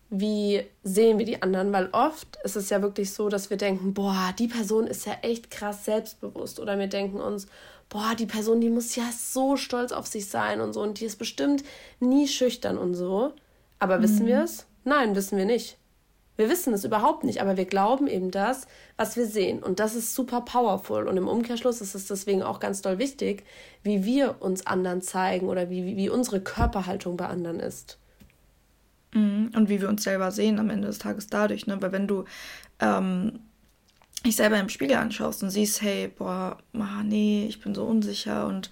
[0.10, 1.74] wie sehen wir die anderen?
[1.74, 5.14] Weil oft ist es ja wirklich so, dass wir denken, boah, die Person ist ja
[5.22, 6.60] echt krass selbstbewusst.
[6.60, 7.48] Oder wir denken uns,
[7.90, 10.82] boah, die Person, die muss ja so stolz auf sich sein und so.
[10.82, 11.64] Und die ist bestimmt
[12.00, 13.34] nie schüchtern und so.
[13.80, 14.04] Aber mhm.
[14.04, 14.68] wissen wir es?
[14.84, 15.78] Nein, wissen wir nicht.
[16.36, 18.68] Wir wissen es überhaupt nicht, aber wir glauben eben das,
[18.98, 19.62] was wir sehen.
[19.62, 21.08] Und das ist super powerful.
[21.08, 23.44] Und im Umkehrschluss ist es deswegen auch ganz doll wichtig,
[23.84, 28.00] wie wir uns anderen zeigen oder wie, wie unsere Körperhaltung bei anderen ist.
[29.14, 29.52] Mhm.
[29.56, 31.80] Und wie wir uns selber sehen am Ende des Tages dadurch, ne?
[31.82, 32.26] Weil wenn du
[32.80, 33.40] ähm,
[34.26, 36.58] dich selber im Spiegel anschaust und siehst, hey, boah,
[37.04, 38.72] nee, ich bin so unsicher und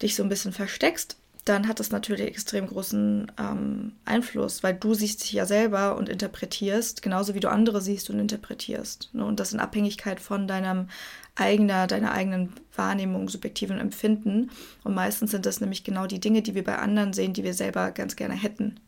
[0.00, 4.94] dich so ein bisschen versteckst, dann hat das natürlich extrem großen ähm, Einfluss, weil du
[4.94, 9.10] siehst dich ja selber und interpretierst, genauso wie du andere siehst und interpretierst.
[9.14, 9.24] Ne?
[9.24, 10.88] Und das in Abhängigkeit von deinem
[11.34, 14.50] eigener, deiner eigenen Wahrnehmung, subjektiven Empfinden.
[14.84, 17.54] Und meistens sind das nämlich genau die Dinge, die wir bei anderen sehen, die wir
[17.54, 18.80] selber ganz gerne hätten.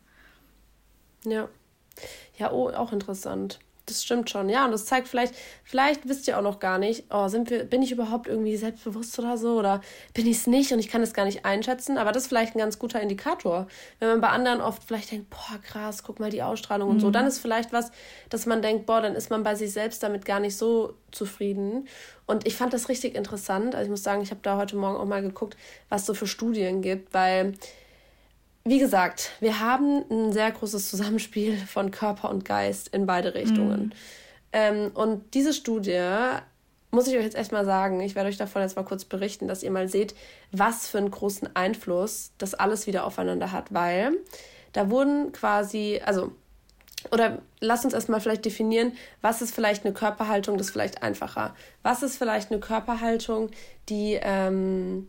[1.24, 1.48] Ja.
[2.38, 4.48] Ja, oh, auch interessant das stimmt schon.
[4.48, 7.64] Ja, und das zeigt vielleicht, vielleicht wisst ihr auch noch gar nicht, oh, sind wir,
[7.64, 9.80] bin ich überhaupt irgendwie selbstbewusst oder so oder
[10.14, 11.98] bin ich es nicht und ich kann es gar nicht einschätzen.
[11.98, 13.66] Aber das ist vielleicht ein ganz guter Indikator.
[13.98, 16.94] Wenn man bei anderen oft vielleicht denkt, boah, krass, guck mal die Ausstrahlung mhm.
[16.94, 17.12] und so, mhm.
[17.12, 17.90] dann ist vielleicht was,
[18.28, 21.88] dass man denkt, boah, dann ist man bei sich selbst damit gar nicht so zufrieden.
[22.26, 23.74] Und ich fand das richtig interessant.
[23.74, 25.56] Also ich muss sagen, ich habe da heute Morgen auch mal geguckt,
[25.88, 27.54] was so für Studien gibt, weil
[28.64, 33.84] wie gesagt, wir haben ein sehr großes Zusammenspiel von Körper und Geist in beide Richtungen.
[33.84, 33.92] Mhm.
[34.52, 36.02] Ähm, und diese Studie
[36.90, 39.62] muss ich euch jetzt erstmal sagen, ich werde euch davon jetzt mal kurz berichten, dass
[39.62, 40.14] ihr mal seht,
[40.50, 44.12] was für einen großen Einfluss das alles wieder aufeinander hat, weil
[44.72, 46.32] da wurden quasi, also,
[47.10, 51.54] oder lasst uns erstmal vielleicht definieren, was ist vielleicht eine Körperhaltung, das ist vielleicht einfacher.
[51.82, 53.50] Was ist vielleicht eine Körperhaltung,
[53.88, 55.08] die, ähm,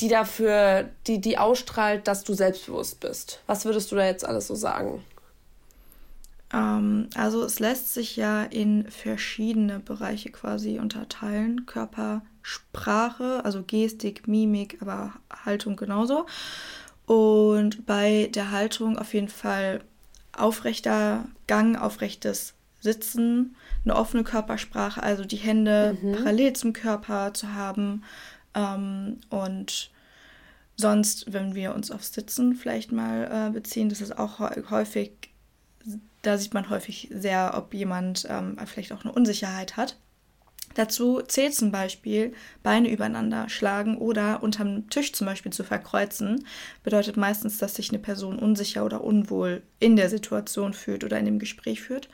[0.00, 3.40] die dafür, die, die ausstrahlt, dass du selbstbewusst bist.
[3.46, 5.02] Was würdest du da jetzt alles so sagen?
[6.52, 11.66] Ähm, also es lässt sich ja in verschiedene Bereiche quasi unterteilen.
[11.66, 16.26] Körpersprache, also Gestik, Mimik, aber Haltung genauso.
[17.06, 19.80] Und bei der Haltung auf jeden Fall
[20.36, 26.12] aufrechter Gang, aufrechtes Sitzen, eine offene Körpersprache, also die Hände mhm.
[26.12, 28.02] parallel zum Körper zu haben,
[28.56, 29.90] ähm, und
[30.76, 34.40] sonst, wenn wir uns aufs Sitzen vielleicht mal äh, beziehen, das ist auch
[34.70, 35.12] häufig,
[36.22, 39.96] da sieht man häufig sehr, ob jemand ähm, vielleicht auch eine Unsicherheit hat.
[40.74, 46.46] Dazu zählt zum Beispiel Beine übereinander schlagen oder unterm Tisch zum Beispiel zu verkreuzen.
[46.82, 51.24] Bedeutet meistens, dass sich eine Person unsicher oder unwohl in der Situation fühlt oder in
[51.24, 52.10] dem Gespräch führt.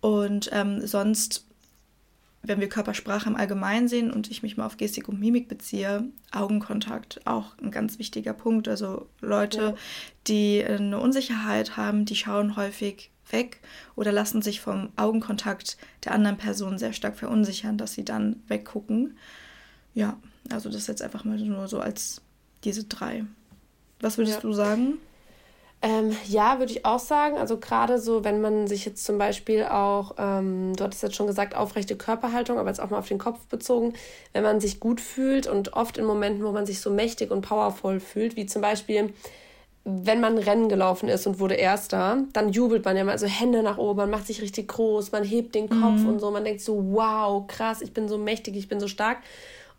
[0.00, 1.47] Und ähm, sonst
[2.42, 6.04] wenn wir Körpersprache im Allgemeinen sehen und ich mich mal auf Gestik und Mimik beziehe,
[6.30, 8.68] Augenkontakt auch ein ganz wichtiger Punkt.
[8.68, 9.74] Also Leute, ja.
[10.26, 13.60] die eine Unsicherheit haben, die schauen häufig weg
[13.96, 19.18] oder lassen sich vom Augenkontakt der anderen Person sehr stark verunsichern, dass sie dann weggucken.
[19.94, 20.18] Ja,
[20.50, 22.22] also das jetzt einfach mal nur so als
[22.64, 23.24] diese drei.
[24.00, 24.40] Was würdest ja.
[24.42, 24.94] du sagen?
[25.80, 27.38] Ähm, ja, würde ich auch sagen.
[27.38, 31.28] Also gerade so, wenn man sich jetzt zum Beispiel auch, ähm, du hattest jetzt schon
[31.28, 33.94] gesagt, aufrechte Körperhaltung, aber jetzt auch mal auf den Kopf bezogen,
[34.32, 37.42] wenn man sich gut fühlt und oft in Momenten, wo man sich so mächtig und
[37.42, 39.12] powervoll fühlt, wie zum Beispiel,
[39.84, 43.62] wenn man Rennen gelaufen ist und wurde Erster, dann jubelt man ja mal, also Hände
[43.62, 46.08] nach oben, man macht sich richtig groß, man hebt den Kopf mhm.
[46.08, 49.18] und so, man denkt so, wow, krass, ich bin so mächtig, ich bin so stark.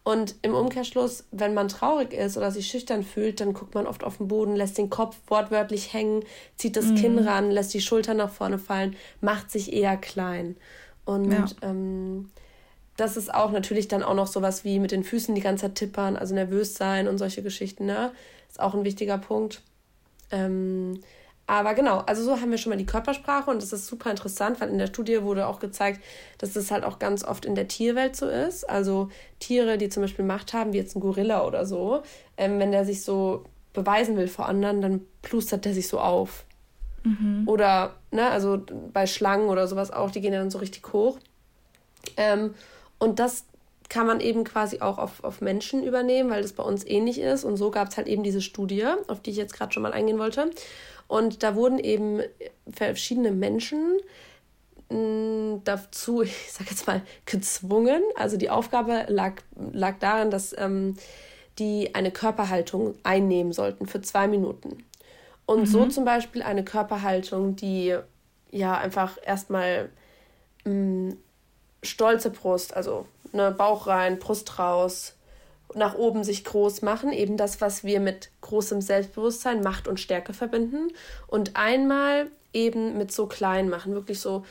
[0.04, 4.04] Und im Umkehrschluss, wenn man traurig ist oder sich schüchtern fühlt, dann guckt man oft
[4.04, 6.24] auf den Boden, lässt den Kopf wortwörtlich hängen,
[6.56, 6.96] zieht das mhm.
[6.96, 10.56] Kinn ran, lässt die Schultern nach vorne fallen, macht sich eher klein.
[11.06, 11.46] Und ja.
[11.62, 12.30] ähm,
[12.98, 15.76] das ist auch natürlich dann auch noch sowas wie mit den Füßen die ganze Zeit
[15.76, 18.12] tippern, also nervös sein und solche Geschichten, ne?
[18.50, 19.62] Ist auch ein wichtiger Punkt.
[20.32, 21.02] Ähm,
[21.50, 24.62] aber genau, also so haben wir schon mal die Körpersprache und das ist super interessant,
[24.62, 26.00] weil in der Studie wurde auch gezeigt,
[26.38, 28.70] dass das halt auch ganz oft in der Tierwelt so ist.
[28.70, 29.10] Also
[29.40, 32.04] Tiere, die zum Beispiel Macht haben, wie jetzt ein Gorilla oder so,
[32.38, 36.46] ähm, wenn der sich so beweisen will vor anderen, dann plustert der sich so auf.
[37.04, 37.46] Mhm.
[37.48, 38.62] Oder, ne, also
[38.94, 41.18] bei Schlangen oder sowas auch, die gehen ja dann so richtig hoch.
[42.16, 42.54] Ähm,
[43.00, 43.46] und das
[43.90, 47.44] kann man eben quasi auch auf, auf Menschen übernehmen, weil das bei uns ähnlich ist.
[47.44, 49.94] Und so gab es halt eben diese Studie, auf die ich jetzt gerade schon mal
[49.94, 50.52] eingehen wollte.
[51.10, 52.22] Und da wurden eben
[52.72, 53.98] verschiedene Menschen
[54.89, 58.02] mh, dazu, ich sag jetzt mal, gezwungen.
[58.15, 59.34] Also die Aufgabe lag,
[59.74, 60.95] lag darin, dass ähm,
[61.58, 64.86] die eine Körperhaltung einnehmen sollten für zwei Minuten.
[65.48, 65.65] Und mhm.
[65.65, 67.98] so zum Beispiel eine Körperhaltung, die
[68.52, 69.89] ja einfach erstmal
[70.63, 71.15] mh,
[71.82, 75.15] stolze Brust, also ne, Bauch rein, Brust raus,
[75.75, 80.34] nach oben sich groß machen, eben das, was wir mit großem Selbstbewusstsein, Macht und Stärke
[80.34, 80.91] verbinden.
[81.27, 84.45] Und einmal eben mit so klein machen, wirklich so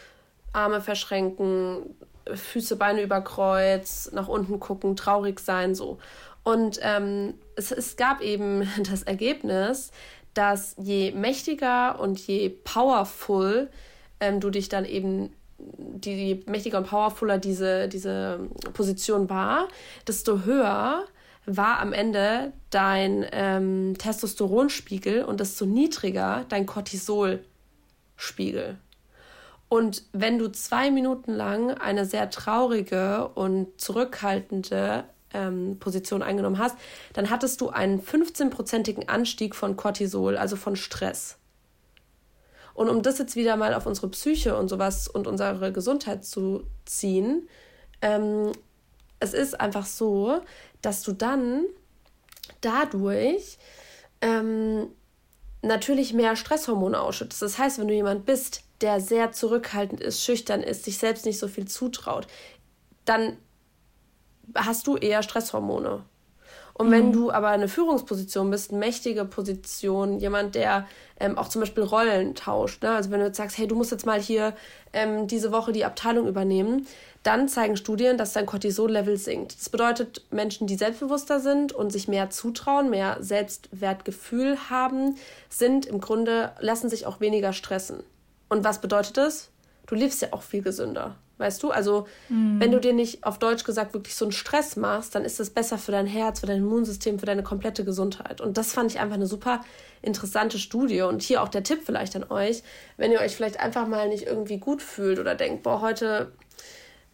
[0.52, 1.96] Arme verschränken,
[2.32, 5.98] Füße, Beine über Kreuz, nach unten gucken, traurig sein, so.
[6.44, 9.90] Und ähm, es, es gab eben das Ergebnis,
[10.34, 13.70] dass je mächtiger und je powerful
[14.20, 19.68] ähm, du dich dann eben die, mächtiger und powerfuller diese, diese Position war,
[20.06, 21.04] desto höher
[21.46, 28.78] war am Ende dein ähm, Testosteronspiegel und desto niedriger dein Cortisolspiegel.
[29.68, 36.76] Und wenn du zwei Minuten lang eine sehr traurige und zurückhaltende ähm, Position eingenommen hast,
[37.12, 41.37] dann hattest du einen 15-prozentigen Anstieg von Cortisol, also von Stress.
[42.78, 46.62] Und um das jetzt wieder mal auf unsere Psyche und sowas und unsere Gesundheit zu
[46.84, 47.48] ziehen,
[48.02, 48.52] ähm,
[49.18, 50.40] es ist einfach so,
[50.80, 51.64] dass du dann
[52.60, 53.58] dadurch
[54.20, 54.86] ähm,
[55.60, 57.42] natürlich mehr Stresshormone ausschüttest.
[57.42, 61.40] Das heißt, wenn du jemand bist, der sehr zurückhaltend ist, schüchtern ist, sich selbst nicht
[61.40, 62.28] so viel zutraut,
[63.04, 63.38] dann
[64.54, 66.04] hast du eher Stresshormone.
[66.78, 67.12] Und wenn mhm.
[67.12, 70.86] du aber eine Führungsposition bist, eine mächtige Position, jemand, der
[71.18, 72.92] ähm, auch zum Beispiel Rollen tauscht, ne?
[72.92, 74.54] also wenn du jetzt sagst, hey, du musst jetzt mal hier
[74.92, 76.86] ähm, diese Woche die Abteilung übernehmen,
[77.24, 79.58] dann zeigen Studien, dass dein Cortisol-Level sinkt.
[79.58, 85.16] Das bedeutet, Menschen, die selbstbewusster sind und sich mehr zutrauen, mehr Selbstwertgefühl haben,
[85.48, 88.04] sind im Grunde, lassen sich auch weniger stressen.
[88.48, 89.50] Und was bedeutet das?
[89.86, 91.16] Du lebst ja auch viel gesünder.
[91.38, 91.70] Weißt du?
[91.70, 92.60] Also, mhm.
[92.60, 95.50] wenn du dir nicht auf Deutsch gesagt wirklich so einen Stress machst, dann ist das
[95.50, 98.40] besser für dein Herz, für dein Immunsystem, für deine komplette Gesundheit.
[98.40, 99.60] Und das fand ich einfach eine super
[100.02, 101.02] interessante Studie.
[101.02, 102.62] Und hier auch der Tipp vielleicht an euch,
[102.96, 106.32] wenn ihr euch vielleicht einfach mal nicht irgendwie gut fühlt oder denkt, boah, heute,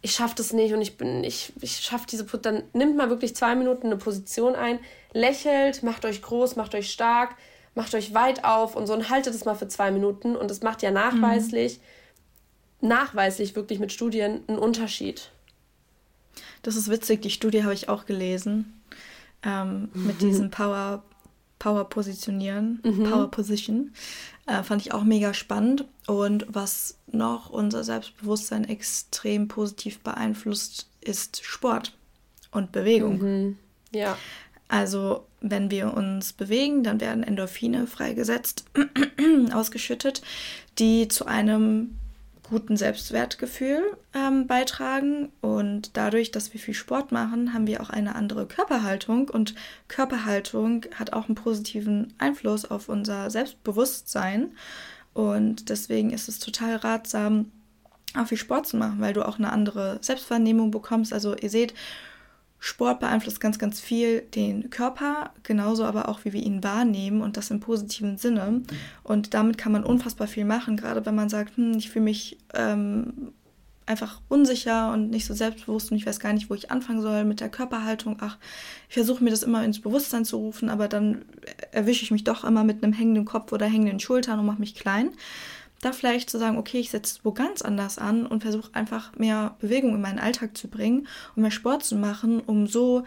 [0.01, 3.35] ich schaffe das nicht und ich bin, ich, ich schaffe diese, dann nimmt mal wirklich
[3.35, 4.79] zwei Minuten eine Position ein,
[5.13, 7.35] lächelt, macht euch groß, macht euch stark,
[7.75, 10.35] macht euch weit auf und so und haltet es mal für zwei Minuten.
[10.35, 11.77] Und das macht ja nachweislich.
[11.77, 12.04] Mhm
[12.81, 15.31] nachweislich wirklich mit Studien einen Unterschied.
[16.61, 18.81] Das ist witzig, die Studie habe ich auch gelesen.
[19.43, 20.07] Ähm, mhm.
[20.07, 21.03] Mit diesem Power,
[21.59, 23.03] Power Positionieren, mhm.
[23.03, 23.93] Power Position.
[24.47, 25.85] Äh, fand ich auch mega spannend.
[26.07, 31.93] Und was noch unser Selbstbewusstsein extrem positiv beeinflusst, ist Sport
[32.51, 33.19] und Bewegung.
[33.19, 33.57] Mhm.
[33.91, 34.17] Ja.
[34.67, 38.65] Also, wenn wir uns bewegen, dann werden Endorphine freigesetzt,
[39.53, 40.23] ausgeschüttet,
[40.79, 41.95] die zu einem
[42.49, 43.81] guten Selbstwertgefühl
[44.13, 45.31] ähm, beitragen.
[45.41, 49.29] Und dadurch, dass wir viel Sport machen, haben wir auch eine andere Körperhaltung.
[49.29, 49.55] Und
[49.87, 54.51] Körperhaltung hat auch einen positiven Einfluss auf unser Selbstbewusstsein.
[55.13, 57.51] Und deswegen ist es total ratsam,
[58.15, 61.13] auch viel Sport zu machen, weil du auch eine andere Selbstwahrnehmung bekommst.
[61.13, 61.73] Also ihr seht,
[62.59, 67.37] Sport beeinflusst ganz, ganz viel den Körper, genauso aber auch, wie wir ihn wahrnehmen und
[67.37, 68.63] das im positiven Sinne.
[69.03, 72.37] Und damit kann man unfassbar viel machen, gerade wenn man sagt, hm, ich fühle mich
[72.53, 73.33] ähm,
[73.85, 77.23] einfach unsicher und nicht so selbstbewusst und ich weiß gar nicht, wo ich anfangen soll
[77.23, 78.17] mit der Körperhaltung.
[78.19, 78.37] Ach,
[78.89, 81.23] ich versuche mir das immer ins Bewusstsein zu rufen, aber dann
[81.71, 84.75] erwische ich mich doch immer mit einem hängenden Kopf oder hängenden Schultern und mache mich
[84.75, 85.11] klein
[85.81, 89.55] da vielleicht zu sagen, okay, ich setze wo ganz anders an und versuche einfach mehr
[89.59, 93.03] Bewegung in meinen Alltag zu bringen und mehr Sport zu machen, um so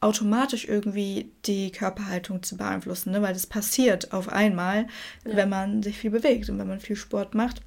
[0.00, 3.20] automatisch irgendwie die Körperhaltung zu beeinflussen, ne?
[3.20, 4.86] weil das passiert auf einmal,
[5.26, 5.36] ja.
[5.36, 7.60] wenn man sich viel bewegt und wenn man viel Sport macht.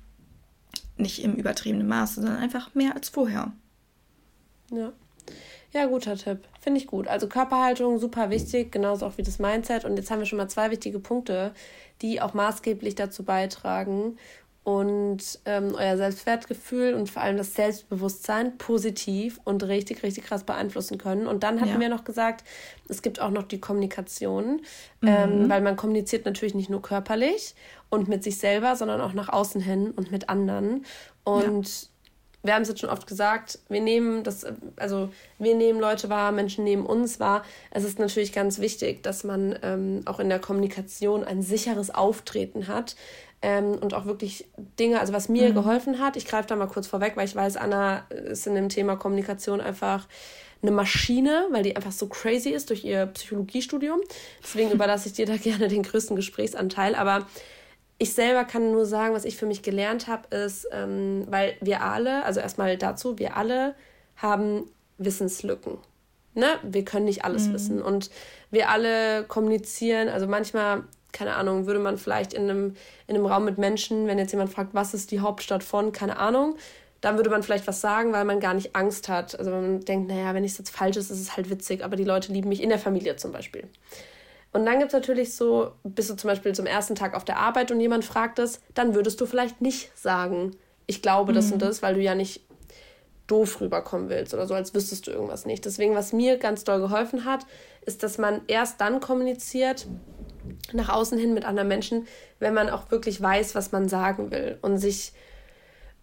[0.97, 3.51] Nicht im übertriebenen Maße, sondern einfach mehr als vorher.
[4.71, 4.93] Ja.
[5.73, 6.47] Ja, guter Tipp.
[6.61, 7.07] Finde ich gut.
[7.07, 9.85] Also Körperhaltung super wichtig, genauso auch wie das Mindset.
[9.85, 11.51] Und jetzt haben wir schon mal zwei wichtige Punkte,
[12.03, 14.17] die auch maßgeblich dazu beitragen,
[14.63, 20.97] und ähm, euer Selbstwertgefühl und vor allem das Selbstbewusstsein positiv und richtig, richtig krass beeinflussen
[20.97, 21.27] können.
[21.27, 21.79] Und dann hatten ja.
[21.81, 22.45] wir noch gesagt,
[22.87, 24.61] es gibt auch noch die Kommunikation,
[25.01, 25.07] mhm.
[25.07, 27.55] ähm, weil man kommuniziert natürlich nicht nur körperlich
[27.89, 30.85] und mit sich selber, sondern auch nach außen hin und mit anderen.
[31.25, 31.89] Und
[32.41, 34.45] wir haben es jetzt schon oft gesagt, wir nehmen das,
[34.77, 37.43] also wir nehmen Leute wahr, Menschen nehmen uns wahr.
[37.71, 42.67] Es ist natürlich ganz wichtig, dass man ähm, auch in der Kommunikation ein sicheres Auftreten
[42.67, 42.95] hat
[43.43, 44.47] ähm, und auch wirklich
[44.79, 45.53] Dinge, also was mir mhm.
[45.53, 48.69] geholfen hat, ich greife da mal kurz vorweg, weil ich weiß, Anna ist in dem
[48.69, 50.07] Thema Kommunikation einfach
[50.63, 53.99] eine Maschine, weil die einfach so crazy ist durch ihr Psychologiestudium.
[54.41, 56.95] Deswegen überlasse ich dir da gerne den größten Gesprächsanteil.
[56.95, 57.27] Aber
[57.97, 61.83] ich selber kann nur sagen, was ich für mich gelernt habe, ist, ähm, weil wir
[61.83, 63.75] alle, also erstmal dazu, wir alle
[64.15, 65.77] haben Wissenslücken.
[66.33, 66.47] Ne?
[66.63, 67.53] Wir können nicht alles mhm.
[67.53, 67.81] wissen.
[67.81, 68.09] Und
[68.49, 72.75] wir alle kommunizieren, also manchmal, keine Ahnung, würde man vielleicht in einem,
[73.07, 76.17] in einem Raum mit Menschen, wenn jetzt jemand fragt, was ist die Hauptstadt von, keine
[76.17, 76.57] Ahnung,
[76.99, 79.37] dann würde man vielleicht was sagen, weil man gar nicht Angst hat.
[79.37, 82.05] Also man denkt, naja, wenn es jetzt falsch ist, ist es halt witzig, aber die
[82.05, 83.67] Leute lieben mich in der Familie zum Beispiel.
[84.53, 87.39] Und dann gibt es natürlich so, bist du zum Beispiel zum ersten Tag auf der
[87.39, 90.51] Arbeit und jemand fragt es, dann würdest du vielleicht nicht sagen,
[90.85, 91.53] ich glaube das mhm.
[91.53, 92.41] und das, weil du ja nicht
[93.27, 95.65] doof rüberkommen willst oder so, als wüsstest du irgendwas nicht.
[95.65, 97.45] Deswegen, was mir ganz doll geholfen hat,
[97.85, 99.87] ist, dass man erst dann kommuniziert,
[100.71, 102.07] nach außen hin mit anderen Menschen,
[102.39, 105.13] wenn man auch wirklich weiß, was man sagen will und sich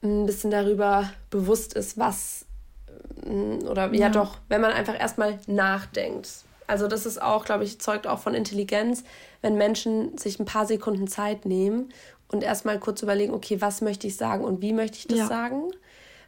[0.03, 2.47] ein bisschen darüber bewusst ist, was
[3.25, 6.29] mm, oder ja, ja doch, wenn man einfach erstmal nachdenkt.
[6.67, 9.03] Also das ist auch, glaube ich, zeugt auch von Intelligenz,
[9.43, 11.93] wenn Menschen sich ein paar Sekunden Zeit nehmen
[12.29, 15.27] und erstmal kurz überlegen, okay, was möchte ich sagen und wie möchte ich das ja.
[15.27, 15.65] sagen?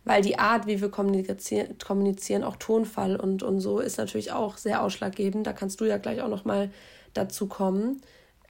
[0.05, 4.57] Weil die Art, wie wir kommunizieren, kommunizieren, auch Tonfall und, und so, ist natürlich auch
[4.57, 5.47] sehr ausschlaggebend.
[5.47, 6.71] Da kannst du ja gleich auch noch mal
[7.15, 8.03] dazu kommen.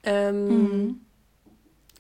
[0.03, 1.01] Ähm, mhm.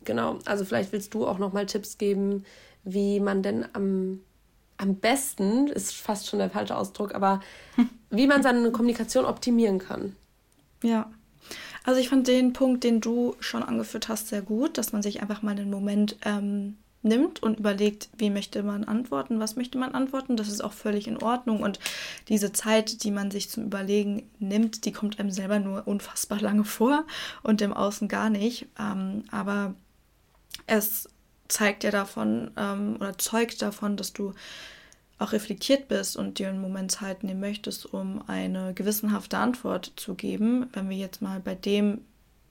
[0.05, 2.44] Genau, also vielleicht willst du auch noch mal Tipps geben,
[2.85, 4.20] wie man denn am,
[4.77, 7.40] am besten, ist fast schon der falsche Ausdruck, aber
[8.11, 10.16] wie man seine Kommunikation optimieren kann.
[10.83, 11.11] Ja.
[11.85, 15.20] Also ich fand den Punkt, den du schon angeführt hast, sehr gut, dass man sich
[15.20, 19.92] einfach mal einen Moment ähm, nimmt und überlegt, wie möchte man antworten, was möchte man
[19.94, 20.36] antworten.
[20.36, 21.62] Das ist auch völlig in Ordnung.
[21.62, 21.80] Und
[22.28, 26.64] diese Zeit, die man sich zum Überlegen nimmt, die kommt einem selber nur unfassbar lange
[26.64, 27.04] vor
[27.42, 28.66] und dem Außen gar nicht.
[28.78, 29.74] Ähm, aber
[30.66, 31.08] es
[31.48, 34.32] zeigt ja davon ähm, oder zeugt davon, dass du
[35.18, 40.14] auch reflektiert bist und dir einen Moment Zeit nehmen möchtest, um eine gewissenhafte Antwort zu
[40.14, 40.68] geben.
[40.72, 42.02] Wenn wir jetzt mal bei dem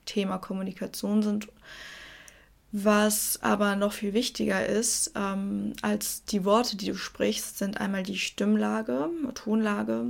[0.06, 1.48] Thema Kommunikation sind,
[2.72, 8.04] was aber noch viel wichtiger ist ähm, als die Worte, die du sprichst, sind einmal
[8.04, 10.06] die Stimmlage, Tonlage,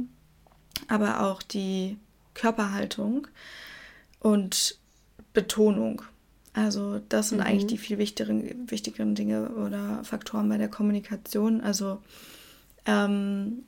[0.88, 1.98] aber auch die
[2.34, 3.28] Körperhaltung
[4.20, 4.78] und
[5.34, 6.04] Betonung.
[6.54, 7.46] Also das sind mhm.
[7.46, 12.02] eigentlich die viel wichtigeren, wichtigeren Dinge oder Faktoren bei der Kommunikation, also
[12.86, 13.64] ähm,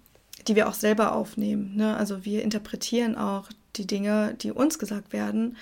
[0.47, 1.75] die wir auch selber aufnehmen.
[1.75, 1.95] Ne?
[1.95, 5.58] Also wir interpretieren auch die Dinge, die uns gesagt werden,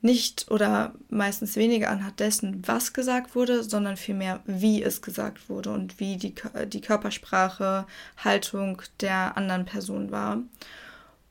[0.00, 5.70] nicht oder meistens weniger anhand dessen, was gesagt wurde, sondern vielmehr, wie es gesagt wurde
[5.70, 6.34] und wie die,
[6.66, 10.38] die Körpersprache, Haltung der anderen Person war.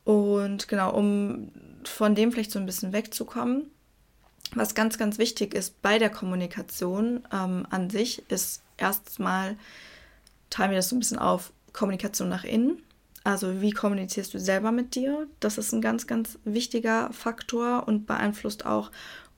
[0.04, 1.52] Und genau, um
[1.86, 3.72] von dem vielleicht so ein bisschen wegzukommen,
[4.54, 9.58] was ganz, ganz wichtig ist bei der Kommunikation ähm, an sich, ist erstmal,
[10.50, 12.82] teilen wir das so ein bisschen auf, Kommunikation nach innen.
[13.28, 15.28] Also wie kommunizierst du selber mit dir?
[15.42, 18.90] Das ist ein ganz, ganz wichtiger Faktor und beeinflusst auch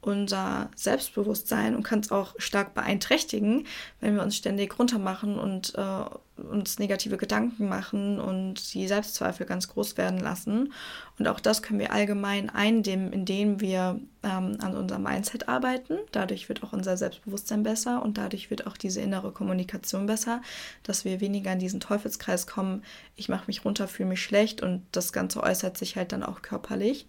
[0.02, 3.66] unser Selbstbewusstsein und kann es auch stark beeinträchtigen,
[4.00, 9.68] wenn wir uns ständig runtermachen und äh, uns negative Gedanken machen und die Selbstzweifel ganz
[9.68, 10.72] groß werden lassen.
[11.18, 15.98] Und auch das können wir allgemein eindämmen, indem wir ähm, an unserem Mindset arbeiten.
[16.14, 20.42] Dadurch wird auch unser Selbstbewusstsein besser und dadurch wird auch diese innere Kommunikation besser,
[20.84, 22.84] dass wir weniger in diesen Teufelskreis kommen.
[23.18, 26.42] Ich mache mich runter, fühle mich schlecht und das Ganze äußert sich halt dann auch
[26.42, 27.06] körperlich.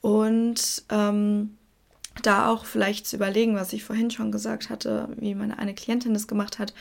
[0.00, 1.56] Und ähm,
[2.22, 6.14] da auch vielleicht zu überlegen, was ich vorhin schon gesagt hatte, wie meine eine Klientin
[6.14, 6.74] das gemacht hat.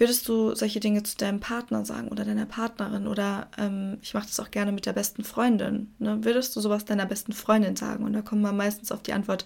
[0.00, 4.26] Würdest du solche Dinge zu deinem Partner sagen oder deiner Partnerin oder ähm, ich mache
[4.26, 5.92] das auch gerne mit der besten Freundin.
[5.98, 6.24] Ne?
[6.24, 8.04] Würdest du sowas deiner besten Freundin sagen?
[8.04, 9.44] Und da kommt man meistens auf die Antwort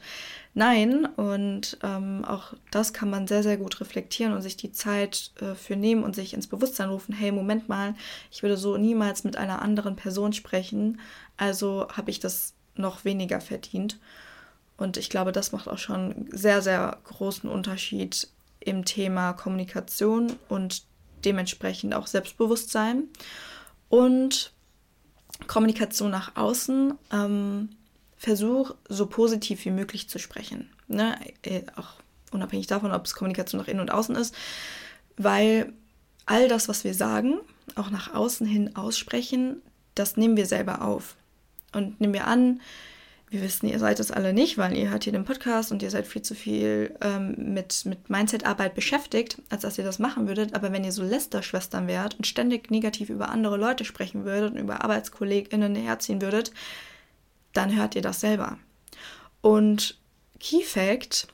[0.55, 1.07] Nein.
[1.07, 5.57] Und ähm, auch das kann man sehr, sehr gut reflektieren und sich die Zeit äh,
[5.57, 7.97] für nehmen und sich ins Bewusstsein rufen, hey, Moment mal,
[8.31, 11.01] ich würde so niemals mit einer anderen Person sprechen,
[11.37, 13.99] also habe ich das noch weniger verdient.
[14.77, 18.29] Und ich glaube, das macht auch schon sehr, sehr großen Unterschied
[18.61, 20.85] im Thema Kommunikation und
[21.25, 23.05] dementsprechend auch Selbstbewusstsein.
[23.89, 24.53] Und
[25.47, 27.69] Kommunikation nach außen, ähm,
[28.17, 30.71] versuch so positiv wie möglich zu sprechen.
[30.89, 31.19] Ne?
[31.43, 31.95] Äh, auch
[32.31, 34.35] unabhängig davon, ob es Kommunikation nach innen und außen ist,
[35.17, 35.73] weil
[36.27, 37.39] all das, was wir sagen,
[37.75, 39.63] auch nach außen hin aussprechen,
[39.95, 41.17] das nehmen wir selber auf.
[41.73, 42.61] Und nehmen wir an,
[43.35, 45.91] wir wissen, ihr seid es alle nicht, weil ihr hört hier den Podcast und ihr
[45.91, 50.55] seid viel zu viel ähm, mit, mit Mindset-Arbeit beschäftigt, als dass ihr das machen würdet.
[50.55, 54.59] Aber wenn ihr so Lästerschwestern wärt und ständig negativ über andere Leute sprechen würdet und
[54.59, 56.53] über ArbeitskollegInnen herziehen würdet,
[57.53, 58.59] dann hört ihr das selber.
[59.41, 59.99] Und
[60.39, 61.27] Key Fact,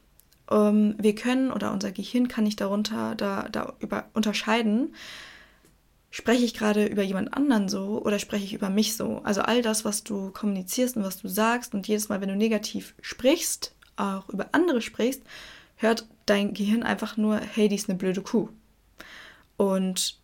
[0.51, 4.95] ähm, wir können oder unser Gehirn kann nicht darunter da, da über, unterscheiden,
[6.11, 9.21] spreche ich gerade über jemand anderen so oder spreche ich über mich so?
[9.23, 12.37] Also all das, was du kommunizierst und was du sagst und jedes Mal, wenn du
[12.37, 15.23] negativ sprichst, auch über andere sprichst,
[15.77, 18.49] hört dein Gehirn einfach nur, hey, die ist eine blöde Kuh.
[19.57, 20.19] Und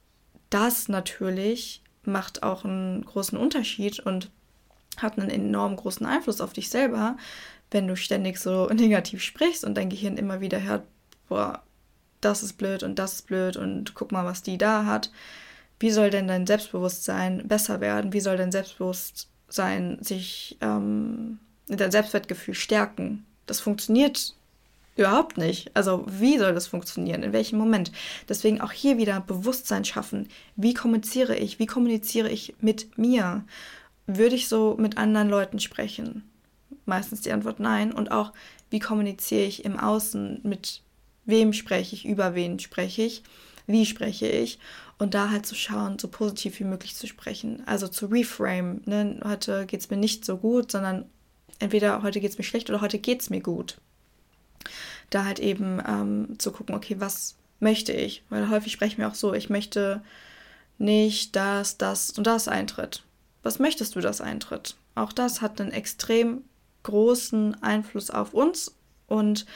[0.50, 4.30] das natürlich macht auch einen großen Unterschied und
[4.96, 7.16] hat einen enorm großen Einfluss auf dich selber,
[7.70, 10.84] wenn du ständig so negativ sprichst und dein Gehirn immer wieder hört,
[11.28, 11.62] boah,
[12.20, 15.10] das ist blöd und das ist blöd und guck mal, was die da hat
[15.78, 18.12] wie soll denn dein Selbstbewusstsein besser werden?
[18.12, 23.26] Wie soll dein Selbstbewusstsein sich, ähm, dein Selbstwertgefühl stärken?
[23.46, 24.34] Das funktioniert
[24.96, 25.70] überhaupt nicht.
[25.74, 27.22] Also wie soll das funktionieren?
[27.22, 27.92] In welchem Moment?
[28.28, 30.28] Deswegen auch hier wieder Bewusstsein schaffen.
[30.56, 31.58] Wie kommuniziere ich?
[31.58, 33.44] Wie kommuniziere ich mit mir?
[34.06, 36.24] Würde ich so mit anderen Leuten sprechen?
[36.86, 37.92] Meistens die Antwort nein.
[37.92, 38.32] Und auch,
[38.70, 40.40] wie kommuniziere ich im Außen?
[40.42, 40.80] Mit
[41.26, 42.06] wem spreche ich?
[42.06, 43.22] Über wen spreche ich?
[43.66, 44.58] Wie spreche ich?
[44.98, 47.62] Und da halt zu schauen, so positiv wie möglich zu sprechen.
[47.66, 48.80] Also zu reframe.
[48.86, 49.20] Ne?
[49.24, 51.04] Heute geht es mir nicht so gut, sondern
[51.58, 53.78] entweder heute geht es mir schlecht oder heute geht es mir gut.
[55.10, 58.22] Da halt eben ähm, zu gucken, okay, was möchte ich?
[58.30, 60.02] Weil häufig sprechen wir auch so, ich möchte
[60.78, 63.02] nicht, dass das und das eintritt.
[63.42, 64.76] Was möchtest du, dass eintritt?
[64.94, 66.44] Auch das hat einen extrem
[66.82, 68.74] großen Einfluss auf uns
[69.06, 69.46] und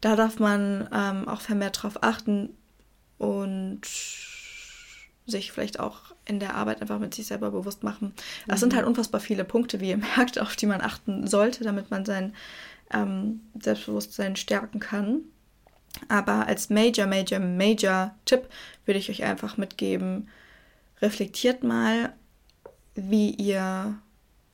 [0.00, 2.50] da darf man ähm, auch vermehrt darauf achten
[3.18, 3.80] und
[5.26, 8.12] sich vielleicht auch in der Arbeit einfach mit sich selber bewusst machen.
[8.46, 8.60] Das mhm.
[8.60, 12.04] sind halt unfassbar viele Punkte, wie ihr merkt, auf die man achten sollte, damit man
[12.04, 12.34] sein
[12.92, 15.22] ähm, Selbstbewusstsein stärken kann.
[16.08, 18.48] Aber als Major, Major, Major Tipp
[18.84, 20.28] würde ich euch einfach mitgeben,
[21.00, 22.14] reflektiert mal,
[22.94, 23.98] wie ihr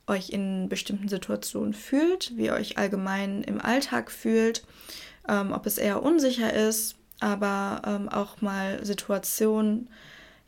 [0.07, 4.65] euch in bestimmten Situationen fühlt, wie ihr euch allgemein im Alltag fühlt,
[5.27, 9.89] ähm, ob es eher unsicher ist, aber ähm, auch mal Situationen,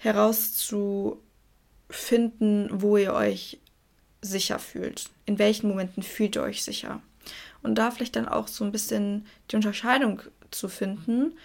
[0.02, 3.60] herauszufinden, wo ihr euch
[4.22, 5.10] sicher fühlt.
[5.26, 7.02] In welchen Momenten fühlt ihr euch sicher?
[7.62, 11.38] Und da vielleicht dann auch so ein bisschen die Unterscheidung zu finden.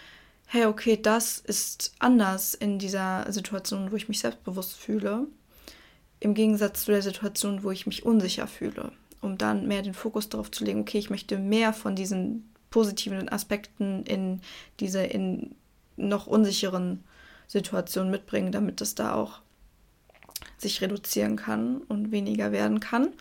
[0.46, 5.26] Hey, okay, das ist anders in dieser Situation, wo ich mich selbstbewusst fühle,
[6.20, 8.92] im Gegensatz zu der Situation, wo ich mich unsicher fühle.
[9.20, 13.28] Um dann mehr den Fokus darauf zu legen, okay, ich möchte mehr von diesen positiven
[13.28, 14.40] Aspekten in
[14.80, 15.54] diese in
[15.96, 17.04] noch unsicheren
[17.46, 19.40] Situation mitbringen, damit es da auch
[20.58, 23.12] sich reduzieren kann und weniger werden kann.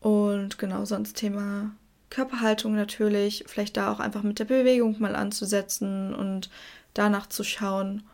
[0.00, 1.70] Und genau sonst Thema
[2.10, 6.50] Körperhaltung natürlich, vielleicht da auch einfach mit der Bewegung mal anzusetzen und
[6.94, 8.04] danach zu schauen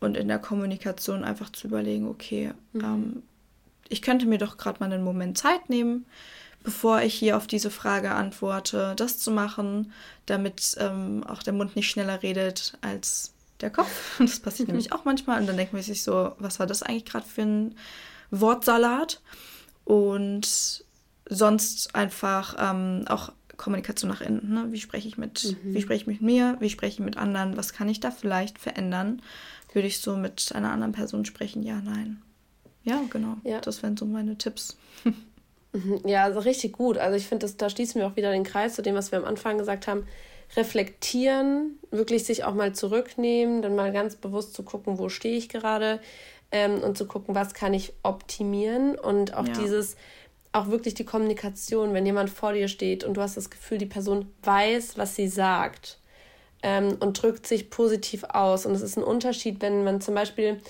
[0.00, 2.84] und in der Kommunikation einfach zu überlegen, okay, mhm.
[2.84, 3.22] ähm,
[3.88, 6.06] ich könnte mir doch gerade mal einen Moment Zeit nehmen,
[6.62, 9.92] bevor ich hier auf diese Frage antworte, das zu machen,
[10.26, 13.31] damit ähm, auch der Mund nicht schneller redet als
[13.62, 13.88] der Kopf.
[14.18, 14.74] Das passiert mhm.
[14.74, 15.40] nämlich auch manchmal.
[15.40, 17.76] Und dann denkt man sich so, was war das eigentlich gerade für ein
[18.30, 19.20] Wortsalat?
[19.84, 20.84] Und
[21.28, 24.52] sonst einfach ähm, auch Kommunikation nach innen.
[24.52, 24.66] Ne?
[24.70, 25.74] Wie spreche ich mit, mhm.
[25.74, 28.58] wie spreche ich mit mir, wie spreche ich mit anderen, was kann ich da vielleicht
[28.58, 29.22] verändern?
[29.72, 31.62] Würde ich so mit einer anderen Person sprechen?
[31.62, 32.22] Ja, nein.
[32.84, 33.36] Ja, genau.
[33.44, 33.60] Ja.
[33.60, 34.76] Das wären so meine Tipps.
[35.74, 36.02] Mhm.
[36.04, 36.98] Ja, also richtig gut.
[36.98, 39.24] Also ich finde, da schließen wir auch wieder den Kreis zu dem, was wir am
[39.24, 40.06] Anfang gesagt haben
[40.56, 45.48] reflektieren, wirklich sich auch mal zurücknehmen, dann mal ganz bewusst zu gucken, wo stehe ich
[45.48, 46.00] gerade
[46.50, 49.54] ähm, und zu gucken, was kann ich optimieren und auch ja.
[49.54, 49.96] dieses,
[50.52, 53.86] auch wirklich die Kommunikation, wenn jemand vor dir steht und du hast das Gefühl, die
[53.86, 55.98] Person weiß, was sie sagt
[56.62, 58.66] ähm, und drückt sich positiv aus.
[58.66, 60.60] Und es ist ein Unterschied, wenn man zum Beispiel,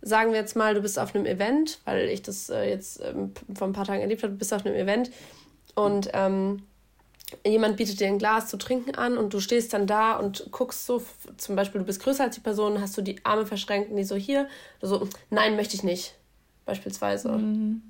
[0.00, 3.32] sagen wir jetzt mal, du bist auf einem Event, weil ich das äh, jetzt ähm,
[3.54, 5.10] vor ein paar Tagen erlebt habe, du bist auf einem Event
[5.74, 6.62] und ähm,
[7.44, 10.86] jemand bietet dir ein Glas zu trinken an und du stehst dann da und guckst
[10.86, 11.02] so,
[11.36, 14.04] zum Beispiel du bist größer als die Person, hast du die Arme verschränkt und die
[14.04, 14.48] so hier,
[14.80, 16.14] so, nein, möchte ich nicht,
[16.64, 17.30] beispielsweise.
[17.30, 17.82] Mhm.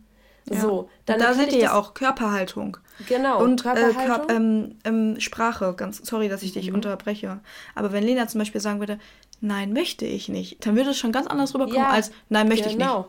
[0.48, 0.60] Ja.
[0.60, 2.76] So, dann da seht ihr ja auch Körperhaltung.
[3.08, 3.42] Genau.
[3.42, 4.02] Und Körperhaltung.
[4.02, 6.76] Äh, Kör ähm, ähm, Sprache, ganz sorry, dass ich dich mhm.
[6.76, 7.40] unterbreche.
[7.74, 9.00] Aber wenn Lena zum Beispiel sagen würde,
[9.40, 12.68] nein, möchte ich nicht, dann würde es schon ganz anders rüberkommen ja, als nein, möchte
[12.68, 13.08] genau.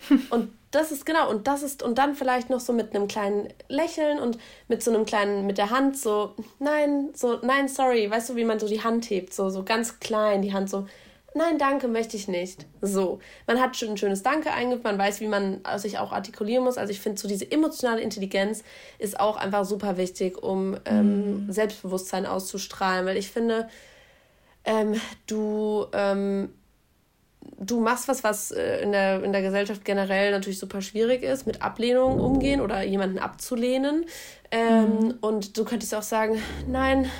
[0.00, 0.32] ich nicht.
[0.32, 3.48] und das ist genau, und das ist, und dann vielleicht noch so mit einem kleinen
[3.68, 8.30] Lächeln und mit so einem kleinen, mit der Hand so, nein, so, nein, sorry, weißt
[8.30, 10.86] du, wie man so die Hand hebt, so, so ganz klein, die Hand so,
[11.34, 12.66] nein, danke, möchte ich nicht.
[12.80, 13.20] So.
[13.46, 16.78] Man hat schon ein schönes Danke eingeübt, man weiß, wie man sich auch artikulieren muss.
[16.78, 18.62] Also ich finde, so diese emotionale Intelligenz
[18.98, 21.52] ist auch einfach super wichtig, um ähm, mm.
[21.52, 23.06] Selbstbewusstsein auszustrahlen.
[23.06, 23.68] Weil ich finde,
[24.64, 26.52] ähm, du, ähm,
[27.58, 31.46] du machst was, was äh, in, der, in der Gesellschaft generell natürlich super schwierig ist,
[31.46, 34.06] mit Ablehnung umgehen oder jemanden abzulehnen.
[34.50, 35.14] Ähm, mm.
[35.20, 37.10] Und du könntest auch sagen, nein,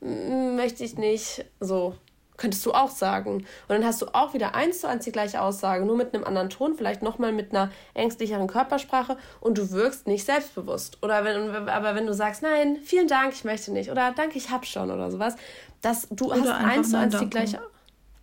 [0.00, 1.44] möchte ich nicht.
[1.60, 1.94] So.
[2.36, 3.38] Könntest du auch sagen.
[3.38, 6.22] Und dann hast du auch wieder eins zu eins die gleiche Aussage, nur mit einem
[6.22, 11.02] anderen Ton, vielleicht nochmal mit einer ängstlicheren Körpersprache und du wirkst nicht selbstbewusst.
[11.02, 13.90] Oder wenn, aber wenn du sagst, nein, vielen Dank, ich möchte nicht.
[13.90, 15.34] Oder danke, ich hab schon oder sowas,
[15.82, 17.60] dass du oder hast eins zu eins die gleiche.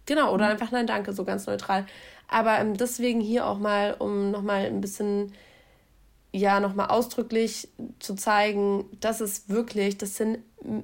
[0.05, 0.51] Genau, oder mhm.
[0.51, 1.85] einfach nein, danke, so ganz neutral.
[2.27, 5.31] Aber ähm, deswegen hier auch mal, um nochmal ein bisschen,
[6.31, 10.39] ja, nochmal ausdrücklich zu zeigen, dass es wirklich, das sind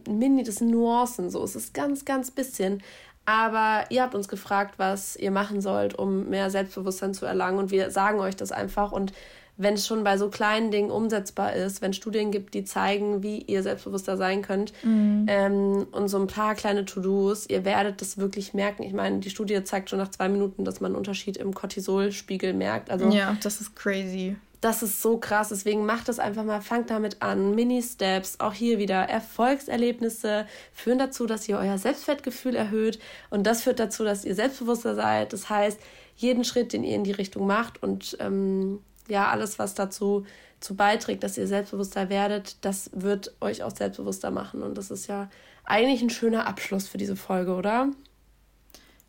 [0.08, 1.44] Mini, das sind Nuancen so.
[1.44, 2.82] Es ist ganz, ganz bisschen.
[3.26, 7.60] Aber ihr habt uns gefragt, was ihr machen sollt, um mehr Selbstbewusstsein zu erlangen.
[7.60, 8.92] Und wir sagen euch das einfach.
[8.92, 9.14] Und
[9.62, 13.24] wenn es schon bei so kleinen Dingen umsetzbar ist, wenn es Studien gibt, die zeigen,
[13.24, 15.26] wie ihr selbstbewusster sein könnt mhm.
[15.28, 18.84] ähm, und so ein paar kleine To-Dos, ihr werdet das wirklich merken.
[18.84, 22.54] Ich meine, die Studie zeigt schon nach zwei Minuten, dass man einen Unterschied im Cortisolspiegel
[22.54, 22.90] merkt.
[22.90, 24.36] Also, ja, das ist crazy.
[24.62, 25.50] Das ist so krass.
[25.50, 27.56] Deswegen macht das einfach mal, fangt damit an.
[27.56, 33.00] Mini-Steps, auch hier wieder Erfolgserlebnisse führen dazu, dass ihr euer Selbstwertgefühl erhöht.
[33.32, 35.34] Und das führt dazu, dass ihr selbstbewusster seid.
[35.34, 35.80] Das heißt,
[36.16, 38.80] jeden Schritt, den ihr in die Richtung macht und ähm,
[39.12, 40.26] ja, alles, was dazu
[40.62, 44.64] zu beiträgt, dass ihr selbstbewusster werdet, das wird euch auch selbstbewusster machen.
[44.64, 45.30] Und das ist ja
[45.66, 47.90] eigentlich ein schöner Abschluss für diese Folge, oder?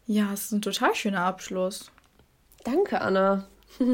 [0.06, 1.92] Ja, es ist ein total schöner Abschluss.
[2.64, 3.46] Danke, Anna.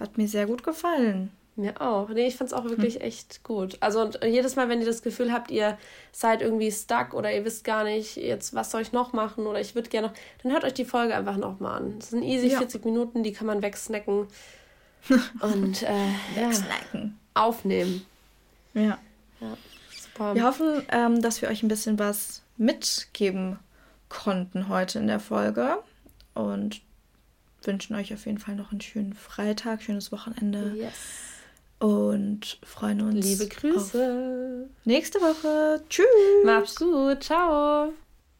[0.00, 1.30] Hat mir sehr gut gefallen.
[1.54, 2.08] Mir auch.
[2.08, 3.02] Nee, ich fand es auch wirklich hm.
[3.02, 3.76] echt gut.
[3.80, 5.78] Also jedes Mal, wenn ihr das Gefühl habt, ihr
[6.10, 9.60] seid irgendwie stuck oder ihr wisst gar nicht, jetzt was soll ich noch machen oder
[9.60, 11.98] ich würde gerne noch, dann hört euch die Folge einfach nochmal an.
[12.00, 12.58] Das sind easy ja.
[12.58, 14.26] 40 Minuten, die kann man wegsnacken
[15.40, 16.08] und äh.
[16.36, 16.50] Ja,
[17.34, 18.04] aufnehmen.
[18.74, 18.98] Ja.
[19.40, 19.56] ja.
[19.90, 20.34] Super.
[20.34, 23.58] Wir hoffen, ähm, dass wir euch ein bisschen was mitgeben
[24.08, 25.78] konnten heute in der Folge
[26.34, 26.82] und
[27.62, 30.74] wünschen euch auf jeden Fall noch einen schönen Freitag, schönes Wochenende.
[30.76, 30.94] Yes.
[31.78, 33.24] Und freuen uns.
[33.24, 34.68] Liebe Grüße.
[34.84, 35.82] nächste Woche.
[35.88, 36.06] Tschüss.
[36.44, 37.24] Macht's gut.
[37.24, 37.92] Ciao.